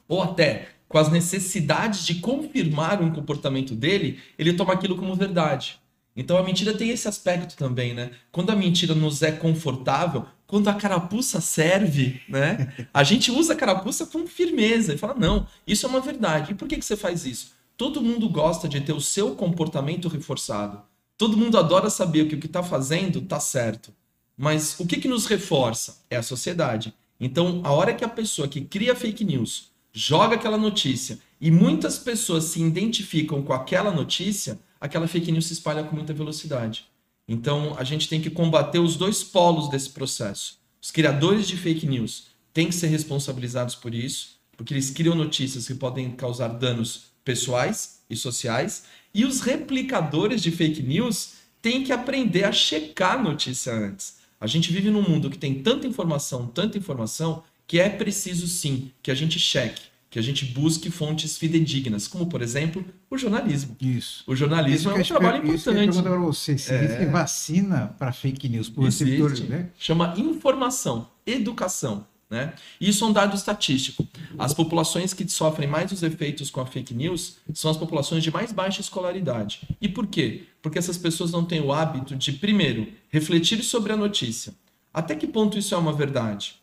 ou 0.07 0.23
até 0.23 0.69
com 0.87 0.97
as 0.97 1.11
necessidades 1.11 2.07
de 2.07 2.15
confirmar 2.15 2.99
um 2.99 3.11
comportamento 3.11 3.75
dele, 3.75 4.17
ele 4.39 4.53
toma 4.53 4.73
aquilo 4.73 4.97
como 4.97 5.13
verdade. 5.13 5.79
Então 6.15 6.37
a 6.37 6.43
mentira 6.43 6.73
tem 6.73 6.89
esse 6.89 7.07
aspecto 7.07 7.55
também, 7.55 7.93
né? 7.93 8.09
Quando 8.31 8.49
a 8.49 8.55
mentira 8.55 8.95
nos 8.95 9.21
é 9.21 9.31
confortável, 9.31 10.25
quando 10.51 10.67
a 10.67 10.73
carapuça 10.73 11.39
serve, 11.39 12.21
né? 12.27 12.73
A 12.93 13.05
gente 13.05 13.31
usa 13.31 13.53
a 13.53 13.55
carapuça 13.55 14.05
com 14.05 14.27
firmeza 14.27 14.93
e 14.93 14.97
fala: 14.97 15.15
não, 15.17 15.47
isso 15.65 15.85
é 15.85 15.89
uma 15.89 16.01
verdade. 16.01 16.51
E 16.51 16.55
por 16.55 16.67
que, 16.67 16.75
que 16.75 16.83
você 16.83 16.97
faz 16.97 17.25
isso? 17.25 17.53
Todo 17.77 18.01
mundo 18.01 18.27
gosta 18.27 18.67
de 18.67 18.81
ter 18.81 18.91
o 18.91 18.99
seu 18.99 19.33
comportamento 19.33 20.09
reforçado. 20.09 20.81
Todo 21.17 21.37
mundo 21.37 21.57
adora 21.57 21.89
saber 21.89 22.27
que 22.27 22.35
o 22.35 22.37
que 22.37 22.47
está 22.47 22.61
fazendo 22.61 23.19
está 23.19 23.39
certo. 23.39 23.93
Mas 24.37 24.77
o 24.77 24.85
que, 24.85 24.97
que 24.97 25.07
nos 25.07 25.25
reforça? 25.25 26.03
É 26.09 26.17
a 26.17 26.23
sociedade. 26.23 26.93
Então, 27.17 27.61
a 27.63 27.71
hora 27.71 27.93
que 27.93 28.03
a 28.03 28.09
pessoa 28.09 28.45
que 28.45 28.59
cria 28.59 28.93
fake 28.93 29.23
news 29.23 29.71
joga 29.93 30.35
aquela 30.35 30.57
notícia 30.57 31.17
e 31.39 31.49
muitas 31.49 31.97
pessoas 31.97 32.43
se 32.43 32.61
identificam 32.61 33.41
com 33.41 33.53
aquela 33.53 33.89
notícia, 33.89 34.59
aquela 34.81 35.07
fake 35.07 35.31
news 35.31 35.47
se 35.47 35.53
espalha 35.53 35.83
com 35.85 35.95
muita 35.95 36.13
velocidade. 36.13 36.90
Então, 37.31 37.77
a 37.77 37.83
gente 37.85 38.09
tem 38.09 38.19
que 38.19 38.29
combater 38.29 38.79
os 38.79 38.97
dois 38.97 39.23
polos 39.23 39.69
desse 39.69 39.91
processo. 39.91 40.59
Os 40.81 40.91
criadores 40.91 41.47
de 41.47 41.55
fake 41.55 41.87
news 41.87 42.25
têm 42.53 42.67
que 42.67 42.75
ser 42.75 42.87
responsabilizados 42.87 43.73
por 43.73 43.95
isso, 43.95 44.31
porque 44.57 44.73
eles 44.73 44.89
criam 44.89 45.15
notícias 45.15 45.65
que 45.65 45.73
podem 45.73 46.11
causar 46.11 46.49
danos 46.49 47.03
pessoais 47.23 48.01
e 48.09 48.17
sociais, 48.17 48.83
e 49.13 49.23
os 49.23 49.39
replicadores 49.39 50.41
de 50.41 50.51
fake 50.51 50.83
news 50.83 51.35
têm 51.61 51.85
que 51.85 51.93
aprender 51.93 52.43
a 52.43 52.51
checar 52.51 53.17
a 53.17 53.23
notícia 53.23 53.73
antes. 53.73 54.17
A 54.37 54.45
gente 54.45 54.69
vive 54.69 54.89
num 54.89 55.01
mundo 55.01 55.29
que 55.29 55.37
tem 55.37 55.63
tanta 55.63 55.87
informação, 55.87 56.47
tanta 56.47 56.77
informação, 56.77 57.43
que 57.65 57.79
é 57.79 57.87
preciso 57.87 58.45
sim 58.45 58.91
que 59.01 59.09
a 59.09 59.15
gente 59.15 59.39
cheque 59.39 59.83
que 60.11 60.19
a 60.19 60.21
gente 60.21 60.43
busque 60.43 60.91
fontes 60.91 61.37
fidedignas, 61.37 62.05
como, 62.05 62.27
por 62.27 62.41
exemplo, 62.41 62.83
o 63.09 63.17
jornalismo. 63.17 63.77
Isso. 63.79 64.25
O 64.27 64.35
jornalismo 64.35 64.91
isso 64.91 64.99
é 64.99 65.01
um 65.01 65.03
trabalho 65.05 65.37
importante. 65.37 65.55
Isso 65.89 66.01
que 66.01 66.07
eu 66.07 66.11
para 66.11 66.19
você, 66.19 66.57
se 66.57 66.73
é... 66.73 67.05
vacina 67.05 67.95
para 67.97 68.11
fake 68.11 68.49
news 68.49 68.67
por 68.67 68.83
receptores, 68.83 69.39
né? 69.39 69.69
Chama 69.79 70.13
informação, 70.17 71.07
educação. 71.25 72.05
Né? 72.29 72.53
Isso 72.79 73.03
é 73.03 73.07
um 73.07 73.11
dado 73.11 73.35
estatístico. 73.35 74.07
As 74.37 74.53
populações 74.53 75.13
que 75.13 75.27
sofrem 75.29 75.67
mais 75.67 75.91
os 75.91 76.03
efeitos 76.03 76.49
com 76.49 76.61
a 76.61 76.65
fake 76.65 76.93
news 76.93 77.37
são 77.53 77.71
as 77.71 77.77
populações 77.77 78.23
de 78.23 78.31
mais 78.31 78.51
baixa 78.53 78.79
escolaridade. 78.79 79.61
E 79.81 79.87
por 79.89 80.07
quê? 80.07 80.43
Porque 80.61 80.79
essas 80.79 80.97
pessoas 80.97 81.31
não 81.31 81.43
têm 81.43 81.61
o 81.61 81.73
hábito 81.73 82.15
de, 82.15 82.33
primeiro, 82.33 82.87
refletir 83.09 83.61
sobre 83.63 83.91
a 83.91 83.97
notícia. 83.97 84.53
Até 84.93 85.15
que 85.15 85.27
ponto 85.27 85.57
isso 85.57 85.73
é 85.73 85.77
uma 85.77 85.91
verdade? 85.91 86.60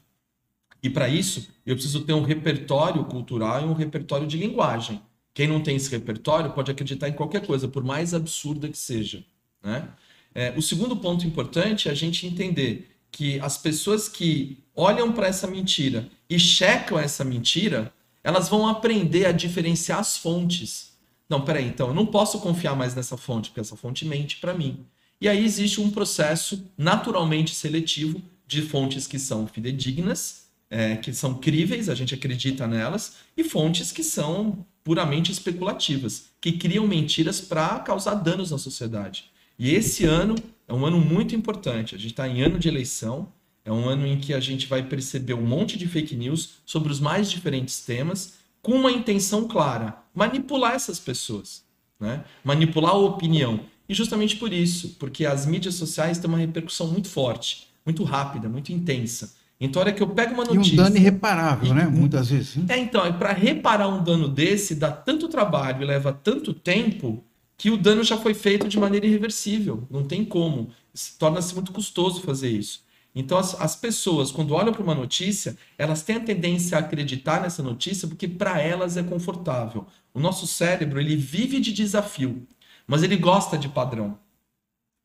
E 0.83 0.89
para 0.89 1.09
isso, 1.09 1.49
eu 1.67 1.75
preciso 1.75 2.03
ter 2.03 2.13
um 2.13 2.23
repertório 2.23 3.05
cultural 3.05 3.63
e 3.63 3.65
um 3.65 3.73
repertório 3.73 4.27
de 4.27 4.37
linguagem. 4.37 5.01
Quem 5.35 5.47
não 5.47 5.61
tem 5.61 5.77
esse 5.77 5.91
repertório 5.91 6.53
pode 6.53 6.71
acreditar 6.71 7.09
em 7.09 7.13
qualquer 7.13 7.47
coisa, 7.47 7.69
por 7.69 7.85
mais 7.85 8.15
absurda 8.15 8.69
que 8.69 8.79
seja. 8.79 9.25
Né? 9.63 9.89
É, 10.35 10.55
o 10.57 10.63
segundo 10.63 10.97
ponto 10.97 11.27
importante 11.27 11.89
é 11.89 11.93
a 11.93 11.95
gente 11.95 12.27
entender 12.27 12.91
que 13.11 13.41
as 13.41 13.57
pessoas 13.59 14.09
que 14.09 14.59
olham 14.75 15.13
para 15.13 15.27
essa 15.27 15.47
mentira 15.47 16.09
e 16.29 16.39
checam 16.39 16.99
essa 16.99 17.25
mentira, 17.25 17.93
elas 18.23 18.49
vão 18.49 18.69
aprender 18.69 19.27
a 19.27 19.33
diferenciar 19.33 19.99
as 19.99 20.17
fontes. 20.17 20.93
Não, 21.29 21.41
peraí, 21.41 21.67
então 21.67 21.89
eu 21.89 21.95
não 21.95 22.07
posso 22.07 22.41
confiar 22.41 22.77
mais 22.77 22.95
nessa 22.95 23.17
fonte, 23.17 23.51
porque 23.51 23.61
essa 23.61 23.77
fonte 23.77 24.05
mente 24.05 24.39
para 24.39 24.55
mim. 24.55 24.87
E 25.21 25.29
aí 25.29 25.45
existe 25.45 25.81
um 25.81 25.91
processo 25.91 26.65
naturalmente 26.77 27.55
seletivo 27.55 28.23
de 28.47 28.63
fontes 28.63 29.07
que 29.07 29.19
são 29.19 29.47
fidedignas, 29.47 30.48
é, 30.71 30.97
que 30.97 31.13
são 31.13 31.35
críveis, 31.35 31.89
a 31.89 31.95
gente 31.95 32.15
acredita 32.15 32.67
nelas, 32.67 33.17
e 33.37 33.45
fontes 33.45 33.91
que 33.91 34.03
são 34.03 34.65
puramente 34.85 35.33
especulativas, 35.33 36.27
que 36.41 36.53
criam 36.53 36.87
mentiras 36.87 37.41
para 37.41 37.79
causar 37.81 38.15
danos 38.15 38.51
na 38.51 38.59
sociedade. 38.59 39.31
E 39.59 39.75
esse 39.75 40.05
ano 40.05 40.35
é 40.67 40.73
um 40.73 40.87
ano 40.87 41.01
muito 41.01 41.35
importante. 41.35 41.95
A 41.95 41.99
gente 41.99 42.13
está 42.13 42.29
em 42.29 42.43
ano 42.43 42.59
de 42.59 42.69
eleição, 42.69 43.33
é 43.65 43.73
um 43.73 43.89
ano 43.89 44.07
em 44.07 44.19
que 44.19 44.33
a 44.33 44.41
gente 44.41 44.67
vai 44.67 44.83
perceber 44.83 45.35
um 45.35 45.45
monte 45.45 45.77
de 45.77 45.87
fake 45.87 46.15
news 46.15 46.55
sobre 46.65 46.93
os 46.93 47.01
mais 47.01 47.31
diferentes 47.31 47.85
temas, 47.85 48.39
com 48.63 48.73
uma 48.73 48.93
intenção 48.93 49.47
clara: 49.49 49.99
manipular 50.15 50.75
essas 50.75 50.99
pessoas, 50.99 51.65
né? 51.99 52.25
manipular 52.45 52.93
a 52.93 52.99
opinião. 52.99 53.61
E 53.89 53.95
justamente 53.95 54.37
por 54.37 54.53
isso, 54.53 54.97
porque 54.99 55.25
as 55.25 55.47
mídias 55.47 55.75
sociais 55.75 56.19
têm 56.19 56.29
uma 56.29 56.39
repercussão 56.39 56.89
muito 56.89 57.09
forte, 57.09 57.69
muito 57.85 58.05
rápida, 58.05 58.49
muito 58.49 58.73
intensa. 58.73 59.35
Então, 59.61 59.83
a 59.83 59.87
hora 59.87 59.93
que 59.93 60.03
eu 60.03 60.09
pego 60.09 60.35
uma 60.35 60.45
notícia. 60.45 60.71
E 60.71 60.75
um 60.75 60.77
dano 60.77 60.97
irreparável, 60.97 61.75
né? 61.75 61.87
Muitas 61.87 62.31
vezes. 62.31 62.57
Hein? 62.57 62.67
É, 62.69 62.79
então, 62.79 63.13
para 63.15 63.33
reparar 63.33 63.89
um 63.89 64.03
dano 64.05 64.29
desse, 64.29 64.75
dá 64.75 64.93
tanto 64.93 65.29
trabalho 65.29 65.83
e 65.83 65.87
leva 65.87 66.13
tanto 66.13 66.55
tempo 66.55 67.25
que 67.57 67.71
o 67.71 67.77
dano 67.77 68.05
já 68.05 68.17
foi 68.17 68.35
feito 68.35 68.69
de 68.69 68.79
maneira 68.79 69.05
irreversível. 69.05 69.87
Não 69.91 70.05
tem 70.05 70.25
como. 70.25 70.71
Torna-se 71.19 71.55
muito 71.55 71.73
custoso 71.73 72.23
fazer 72.23 72.51
isso. 72.51 72.87
Então, 73.13 73.37
as, 73.37 73.61
as 73.61 73.75
pessoas, 73.75 74.31
quando 74.31 74.55
olham 74.55 74.73
para 74.73 74.83
uma 74.83 74.95
notícia, 74.95 75.57
elas 75.77 76.03
têm 76.03 76.17
a 76.17 76.21
tendência 76.21 76.77
a 76.77 76.81
acreditar 76.81 77.41
nessa 77.41 77.63
notícia 77.63 78.07
porque 78.07 78.29
para 78.29 78.61
elas 78.61 78.97
é 78.97 79.03
confortável. 79.03 79.87
O 80.15 80.21
nosso 80.21 80.47
cérebro, 80.47 81.01
ele 81.01 81.17
vive 81.17 81.59
de 81.59 81.73
desafio, 81.73 82.47
mas 82.87 83.03
ele 83.03 83.17
gosta 83.17 83.59
de 83.59 83.69
padrão. 83.69 84.17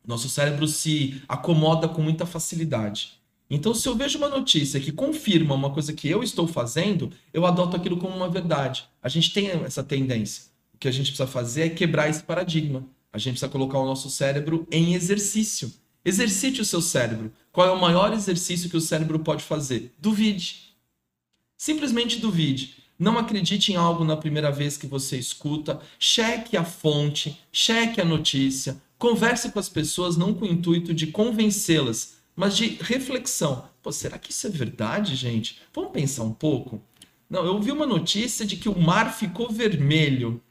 Nosso 0.05 0.29
cérebro 0.29 0.67
se 0.67 1.23
acomoda 1.27 1.87
com 1.87 2.03
muita 2.03 2.25
facilidade. 2.25 3.22
Então, 3.49 3.73
se 3.73 3.87
eu 3.87 3.95
vejo 3.95 4.17
uma 4.17 4.29
notícia 4.29 4.79
que 4.79 4.91
confirma 4.91 5.53
uma 5.53 5.69
coisa 5.69 5.93
que 5.93 6.09
eu 6.09 6.23
estou 6.23 6.47
fazendo, 6.47 7.11
eu 7.33 7.45
adoto 7.45 7.75
aquilo 7.75 7.97
como 7.97 8.15
uma 8.15 8.29
verdade. 8.29 8.85
A 9.01 9.09
gente 9.09 9.33
tem 9.33 9.49
essa 9.49 9.83
tendência 9.83 10.53
que 10.83 10.87
a 10.89 10.91
gente 10.91 11.07
precisa 11.07 11.25
fazer 11.25 11.61
é 11.61 11.69
quebrar 11.69 12.09
esse 12.09 12.21
paradigma. 12.21 12.85
A 13.13 13.17
gente 13.17 13.33
precisa 13.35 13.49
colocar 13.49 13.79
o 13.79 13.85
nosso 13.85 14.09
cérebro 14.09 14.67
em 14.69 14.93
exercício. 14.93 15.71
Exercite 16.03 16.59
o 16.59 16.65
seu 16.65 16.81
cérebro. 16.81 17.31
Qual 17.53 17.65
é 17.65 17.71
o 17.71 17.79
maior 17.79 18.11
exercício 18.11 18.69
que 18.69 18.75
o 18.75 18.81
cérebro 18.81 19.19
pode 19.19 19.43
fazer? 19.43 19.93
Duvide. 19.97 20.75
Simplesmente 21.55 22.19
duvide. 22.19 22.75
Não 22.99 23.17
acredite 23.17 23.71
em 23.71 23.75
algo 23.77 24.03
na 24.03 24.17
primeira 24.17 24.51
vez 24.51 24.75
que 24.75 24.85
você 24.85 25.17
escuta. 25.17 25.79
Cheque 25.97 26.57
a 26.57 26.65
fonte, 26.65 27.39
cheque 27.49 28.01
a 28.01 28.05
notícia. 28.05 28.75
Converse 28.97 29.53
com 29.53 29.59
as 29.59 29.69
pessoas 29.69 30.17
não 30.17 30.33
com 30.33 30.43
o 30.43 30.49
intuito 30.49 30.93
de 30.93 31.07
convencê-las, 31.07 32.12
mas 32.35 32.55
de 32.55 32.77
reflexão. 32.81 33.65
Pô, 33.81 33.91
será 33.91 34.17
que 34.17 34.31
isso 34.31 34.47
é 34.47 34.49
verdade, 34.49 35.15
gente? 35.15 35.61
Vamos 35.73 35.91
pensar 35.91 36.23
um 36.23 36.33
pouco? 36.33 36.81
Não, 37.29 37.45
eu 37.45 37.59
vi 37.59 37.71
uma 37.71 37.85
notícia 37.85 38.45
de 38.45 38.55
que 38.55 38.69
o 38.69 38.79
mar 38.79 39.13
ficou 39.13 39.51
vermelho. 39.51 40.41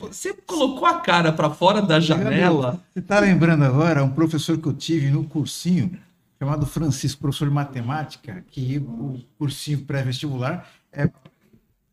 Você 0.00 0.32
colocou 0.32 0.86
a 0.86 1.00
cara 1.00 1.32
para 1.32 1.50
fora 1.50 1.82
da 1.82 1.98
janela. 1.98 2.82
Você 2.92 3.00
está 3.00 3.18
lembrando 3.18 3.64
agora 3.64 4.04
um 4.04 4.10
professor 4.10 4.56
que 4.56 4.68
eu 4.68 4.72
tive 4.72 5.10
no 5.10 5.24
cursinho, 5.24 5.98
chamado 6.38 6.64
Francisco, 6.66 7.20
professor 7.20 7.48
de 7.48 7.54
matemática, 7.54 8.44
que 8.50 8.78
o 8.78 9.20
cursinho 9.36 9.80
pré-vestibular 9.80 10.68
é, 10.92 11.10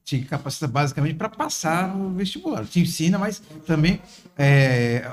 te 0.04 0.20
capacita 0.20 0.68
basicamente 0.68 1.16
para 1.16 1.30
passar 1.30 1.96
no 1.96 2.14
vestibular. 2.14 2.64
Te 2.66 2.80
ensina, 2.80 3.18
mas 3.18 3.42
também 3.66 4.00
é, 4.38 5.04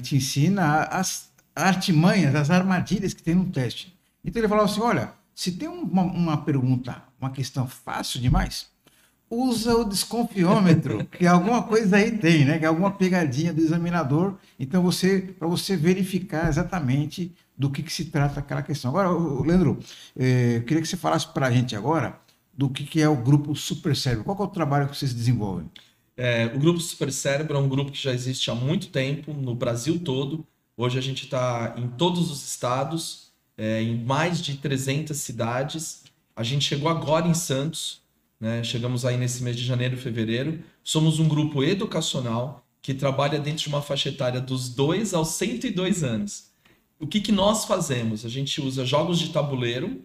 te 0.00 0.14
ensina 0.16 0.84
as 0.84 1.28
artimanhas, 1.62 2.34
as 2.34 2.50
armadilhas 2.50 3.12
que 3.12 3.22
tem 3.22 3.34
no 3.34 3.46
teste. 3.46 3.94
Então 4.24 4.40
ele 4.40 4.48
falava 4.48 4.70
assim: 4.70 4.80
olha, 4.80 5.12
se 5.34 5.52
tem 5.52 5.68
uma, 5.68 6.02
uma 6.02 6.36
pergunta, 6.38 7.02
uma 7.20 7.30
questão 7.30 7.66
fácil 7.66 8.20
demais, 8.20 8.68
usa 9.30 9.76
o 9.76 9.84
desconfiômetro, 9.84 11.04
que 11.12 11.26
alguma 11.26 11.62
coisa 11.62 11.96
aí 11.96 12.16
tem, 12.16 12.44
né? 12.44 12.58
Que 12.58 12.64
é 12.64 12.68
alguma 12.68 12.90
pegadinha 12.90 13.52
do 13.52 13.60
examinador. 13.60 14.34
Então, 14.58 14.82
você 14.82 15.34
para 15.38 15.48
você 15.48 15.76
verificar 15.76 16.48
exatamente 16.48 17.34
do 17.56 17.70
que, 17.70 17.82
que, 17.82 17.92
se 17.92 18.06
trata 18.06 18.40
aquela 18.40 18.62
questão. 18.62 18.90
Agora, 18.90 19.10
Leandro, 19.10 19.78
eh, 20.16 20.58
eu 20.58 20.62
queria 20.62 20.80
que 20.80 20.88
você 20.88 20.96
falasse 20.96 21.26
para 21.32 21.48
a 21.48 21.50
gente 21.50 21.74
agora 21.74 22.18
do 22.56 22.68
que, 22.68 22.84
que 22.84 23.00
é 23.00 23.08
o 23.08 23.16
grupo 23.16 23.54
Super 23.54 23.96
Cérebro. 23.96 24.24
Qual 24.24 24.38
é 24.38 24.42
o 24.42 24.48
trabalho 24.48 24.88
que 24.88 24.96
vocês 24.96 25.12
desenvolvem? 25.12 25.68
É, 26.16 26.46
o 26.46 26.58
grupo 26.58 26.80
Super 26.80 27.12
Cérebro 27.12 27.56
é 27.56 27.60
um 27.60 27.68
grupo 27.68 27.92
que 27.92 28.02
já 28.02 28.12
existe 28.12 28.50
há 28.50 28.54
muito 28.54 28.88
tempo 28.88 29.32
no 29.32 29.54
Brasil 29.54 30.00
todo. 30.00 30.44
Hoje 30.80 30.96
a 30.96 31.02
gente 31.02 31.24
está 31.24 31.74
em 31.76 31.88
todos 31.88 32.30
os 32.30 32.48
estados, 32.48 33.32
é, 33.56 33.82
em 33.82 33.96
mais 34.04 34.40
de 34.40 34.58
300 34.58 35.16
cidades. 35.16 36.04
A 36.36 36.44
gente 36.44 36.64
chegou 36.64 36.88
agora 36.88 37.26
em 37.26 37.34
Santos, 37.34 38.00
né? 38.38 38.62
Chegamos 38.62 39.04
aí 39.04 39.16
nesse 39.16 39.42
mês 39.42 39.56
de 39.56 39.64
janeiro 39.64 39.96
fevereiro. 39.96 40.62
Somos 40.84 41.18
um 41.18 41.26
grupo 41.26 41.64
educacional 41.64 42.64
que 42.80 42.94
trabalha 42.94 43.40
dentro 43.40 43.64
de 43.64 43.68
uma 43.68 43.82
faixa 43.82 44.08
etária 44.08 44.40
dos 44.40 44.68
2 44.68 45.14
aos 45.14 45.30
102 45.30 46.04
anos. 46.04 46.52
O 47.00 47.08
que, 47.08 47.20
que 47.20 47.32
nós 47.32 47.64
fazemos? 47.64 48.24
A 48.24 48.28
gente 48.28 48.60
usa 48.60 48.86
jogos 48.86 49.18
de 49.18 49.30
tabuleiro 49.30 50.04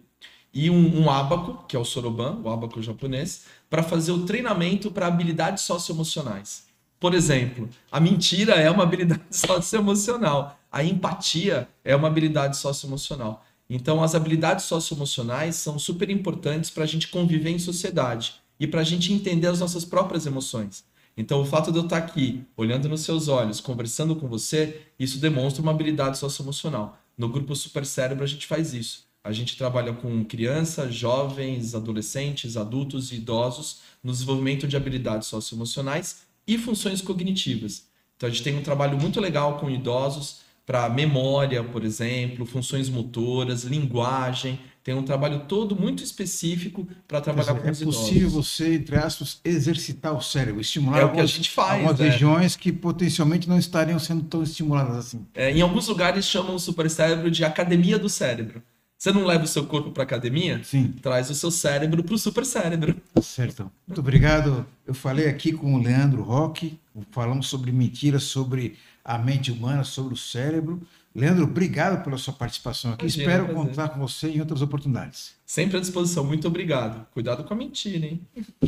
e 0.52 0.68
um, 0.68 1.02
um 1.02 1.08
abaco, 1.08 1.64
que 1.68 1.76
é 1.76 1.78
o 1.78 1.84
soroban, 1.84 2.40
o 2.42 2.50
abaco 2.50 2.82
japonês, 2.82 3.44
para 3.70 3.84
fazer 3.84 4.10
o 4.10 4.26
treinamento 4.26 4.90
para 4.90 5.06
habilidades 5.06 5.62
socioemocionais. 5.62 6.66
Por 6.98 7.14
exemplo, 7.14 7.68
a 7.90 8.00
mentira 8.00 8.54
é 8.54 8.70
uma 8.70 8.82
habilidade 8.82 9.22
socioemocional, 9.30 10.58
a 10.70 10.82
empatia 10.82 11.68
é 11.84 11.94
uma 11.94 12.08
habilidade 12.08 12.56
socioemocional. 12.56 13.44
Então, 13.68 14.02
as 14.02 14.14
habilidades 14.14 14.66
socioemocionais 14.66 15.56
são 15.56 15.78
super 15.78 16.10
importantes 16.10 16.70
para 16.70 16.84
a 16.84 16.86
gente 16.86 17.08
conviver 17.08 17.50
em 17.50 17.58
sociedade 17.58 18.34
e 18.58 18.66
para 18.66 18.80
a 18.80 18.84
gente 18.84 19.12
entender 19.12 19.46
as 19.46 19.60
nossas 19.60 19.84
próprias 19.84 20.26
emoções. 20.26 20.84
Então, 21.16 21.40
o 21.40 21.46
fato 21.46 21.70
de 21.70 21.78
eu 21.78 21.84
estar 21.84 21.98
aqui, 21.98 22.44
olhando 22.56 22.88
nos 22.88 23.02
seus 23.02 23.28
olhos, 23.28 23.60
conversando 23.60 24.16
com 24.16 24.28
você, 24.28 24.82
isso 24.98 25.18
demonstra 25.18 25.62
uma 25.62 25.70
habilidade 25.70 26.18
socioemocional. 26.18 26.98
No 27.16 27.28
grupo 27.28 27.54
Super 27.54 27.86
Cérebro, 27.86 28.24
a 28.24 28.26
gente 28.26 28.46
faz 28.46 28.74
isso. 28.74 29.04
A 29.22 29.32
gente 29.32 29.56
trabalha 29.56 29.92
com 29.92 30.24
crianças, 30.24 30.94
jovens, 30.94 31.74
adolescentes, 31.74 32.56
adultos 32.56 33.10
e 33.10 33.16
idosos 33.16 33.80
no 34.02 34.12
desenvolvimento 34.12 34.66
de 34.66 34.76
habilidades 34.76 35.28
socioemocionais 35.28 36.26
e 36.46 36.58
funções 36.58 37.00
cognitivas. 37.00 37.86
Então, 38.16 38.28
a 38.28 38.32
gente 38.32 38.42
tem 38.42 38.56
um 38.56 38.62
trabalho 38.62 38.98
muito 38.98 39.20
legal 39.20 39.58
com 39.58 39.68
idosos 39.70 40.42
para 40.66 40.88
memória, 40.88 41.62
por 41.62 41.84
exemplo, 41.84 42.46
funções 42.46 42.88
motoras, 42.88 43.64
linguagem. 43.64 44.58
Tem 44.82 44.94
um 44.94 45.02
trabalho 45.02 45.44
todo 45.48 45.74
muito 45.74 46.02
específico 46.02 46.86
para 47.08 47.20
trabalhar 47.20 47.54
com 47.54 47.66
é 47.66 47.70
os 47.70 47.80
idosos. 47.80 48.00
É 48.00 48.04
possível 48.06 48.30
você, 48.30 48.74
entre 48.74 48.96
aspas, 48.96 49.40
exercitar 49.44 50.14
o 50.14 50.20
cérebro, 50.20 50.60
estimular 50.60 50.98
é 50.98 51.02
algumas, 51.02 51.24
o 51.24 51.26
que 51.26 51.32
a 51.32 51.36
gente 51.36 51.50
faz, 51.50 51.72
algumas 51.72 51.98
né? 51.98 52.10
regiões 52.10 52.56
que 52.56 52.72
potencialmente 52.72 53.48
não 53.48 53.58
estariam 53.58 53.98
sendo 53.98 54.24
tão 54.24 54.42
estimuladas 54.42 54.96
assim. 54.96 55.26
É, 55.34 55.50
em 55.50 55.62
alguns 55.62 55.88
lugares 55.88 56.26
chamam 56.26 56.54
o 56.54 56.58
supercérebro 56.58 57.30
de 57.30 57.44
academia 57.44 57.98
do 57.98 58.08
cérebro. 58.08 58.62
Você 58.98 59.12
não 59.12 59.24
leva 59.24 59.44
o 59.44 59.48
seu 59.48 59.66
corpo 59.66 59.90
para 59.90 60.02
academia? 60.02 60.62
Sim. 60.64 60.94
Traz 61.02 61.28
o 61.28 61.34
seu 61.34 61.50
cérebro 61.50 62.02
para 62.02 62.14
o 62.14 62.18
supercérebro. 62.18 62.96
Certo. 63.22 63.70
Muito 63.86 64.00
obrigado. 64.00 64.64
Eu 64.86 64.94
falei 64.94 65.28
aqui 65.28 65.52
com 65.52 65.74
o 65.74 65.82
Leandro 65.82 66.22
Roque, 66.22 66.78
falamos 67.10 67.48
sobre 67.48 67.70
mentiras, 67.72 68.22
sobre 68.22 68.76
a 69.04 69.18
mente 69.18 69.52
humana, 69.52 69.84
sobre 69.84 70.14
o 70.14 70.16
cérebro. 70.16 70.80
Leandro, 71.14 71.44
obrigado 71.44 72.02
pela 72.02 72.18
sua 72.18 72.32
participação 72.34 72.92
aqui. 72.92 73.04
Imagina, 73.04 73.22
Espero 73.22 73.44
prazer. 73.44 73.66
contar 73.66 73.88
com 73.90 74.00
você 74.00 74.30
em 74.30 74.40
outras 74.40 74.62
oportunidades. 74.62 75.34
Sempre 75.46 75.76
à 75.76 75.80
disposição. 75.80 76.24
Muito 76.24 76.48
obrigado. 76.48 77.06
Cuidado 77.12 77.44
com 77.44 77.54
a 77.54 77.56
mentira, 77.56 78.04
hein? 78.04 78.20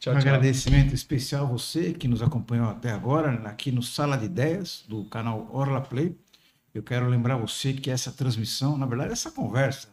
tchau, 0.00 0.12
um 0.12 0.16
tchau. 0.16 0.16
agradecimento 0.16 0.92
especial 0.92 1.44
a 1.44 1.48
você 1.48 1.92
que 1.92 2.08
nos 2.08 2.20
acompanhou 2.20 2.68
até 2.68 2.90
agora, 2.90 3.30
aqui 3.44 3.70
no 3.70 3.80
Sala 3.82 4.16
de 4.16 4.24
Ideias, 4.24 4.82
do 4.88 5.04
canal 5.04 5.48
Orla 5.52 5.80
Play. 5.80 6.16
Eu 6.76 6.82
quero 6.82 7.08
lembrar 7.08 7.38
você 7.38 7.72
que 7.72 7.90
essa 7.90 8.12
transmissão, 8.12 8.76
na 8.76 8.84
verdade, 8.84 9.10
essa 9.10 9.30
conversa, 9.30 9.88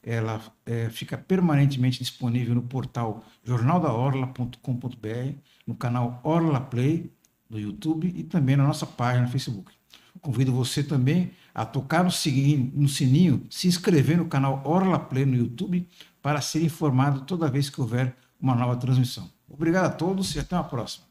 ela 0.00 0.40
é, 0.64 0.88
fica 0.88 1.18
permanentemente 1.18 1.98
disponível 1.98 2.54
no 2.54 2.62
portal 2.62 3.24
jornaldaorla.com.br, 3.42 5.34
no 5.66 5.74
canal 5.74 6.20
Orla 6.22 6.60
Play 6.60 7.12
no 7.48 7.58
YouTube 7.58 8.12
e 8.14 8.22
também 8.22 8.56
na 8.56 8.64
nossa 8.64 8.86
página 8.86 9.24
no 9.24 9.32
Facebook. 9.32 9.72
Convido 10.20 10.52
você 10.52 10.84
também 10.84 11.32
a 11.52 11.66
tocar 11.66 12.04
no 12.04 12.12
sininho, 12.12 12.70
no 12.76 12.88
sininho, 12.88 13.44
se 13.50 13.66
inscrever 13.66 14.16
no 14.16 14.26
canal 14.26 14.62
Orla 14.64 15.00
Play 15.00 15.26
no 15.26 15.34
YouTube 15.34 15.84
para 16.22 16.40
ser 16.40 16.62
informado 16.62 17.22
toda 17.22 17.50
vez 17.50 17.68
que 17.68 17.80
houver 17.80 18.16
uma 18.40 18.54
nova 18.54 18.76
transmissão. 18.76 19.28
Obrigado 19.48 19.86
a 19.86 19.90
todos 19.90 20.36
e 20.36 20.38
até 20.38 20.54
a 20.54 20.62
próxima. 20.62 21.09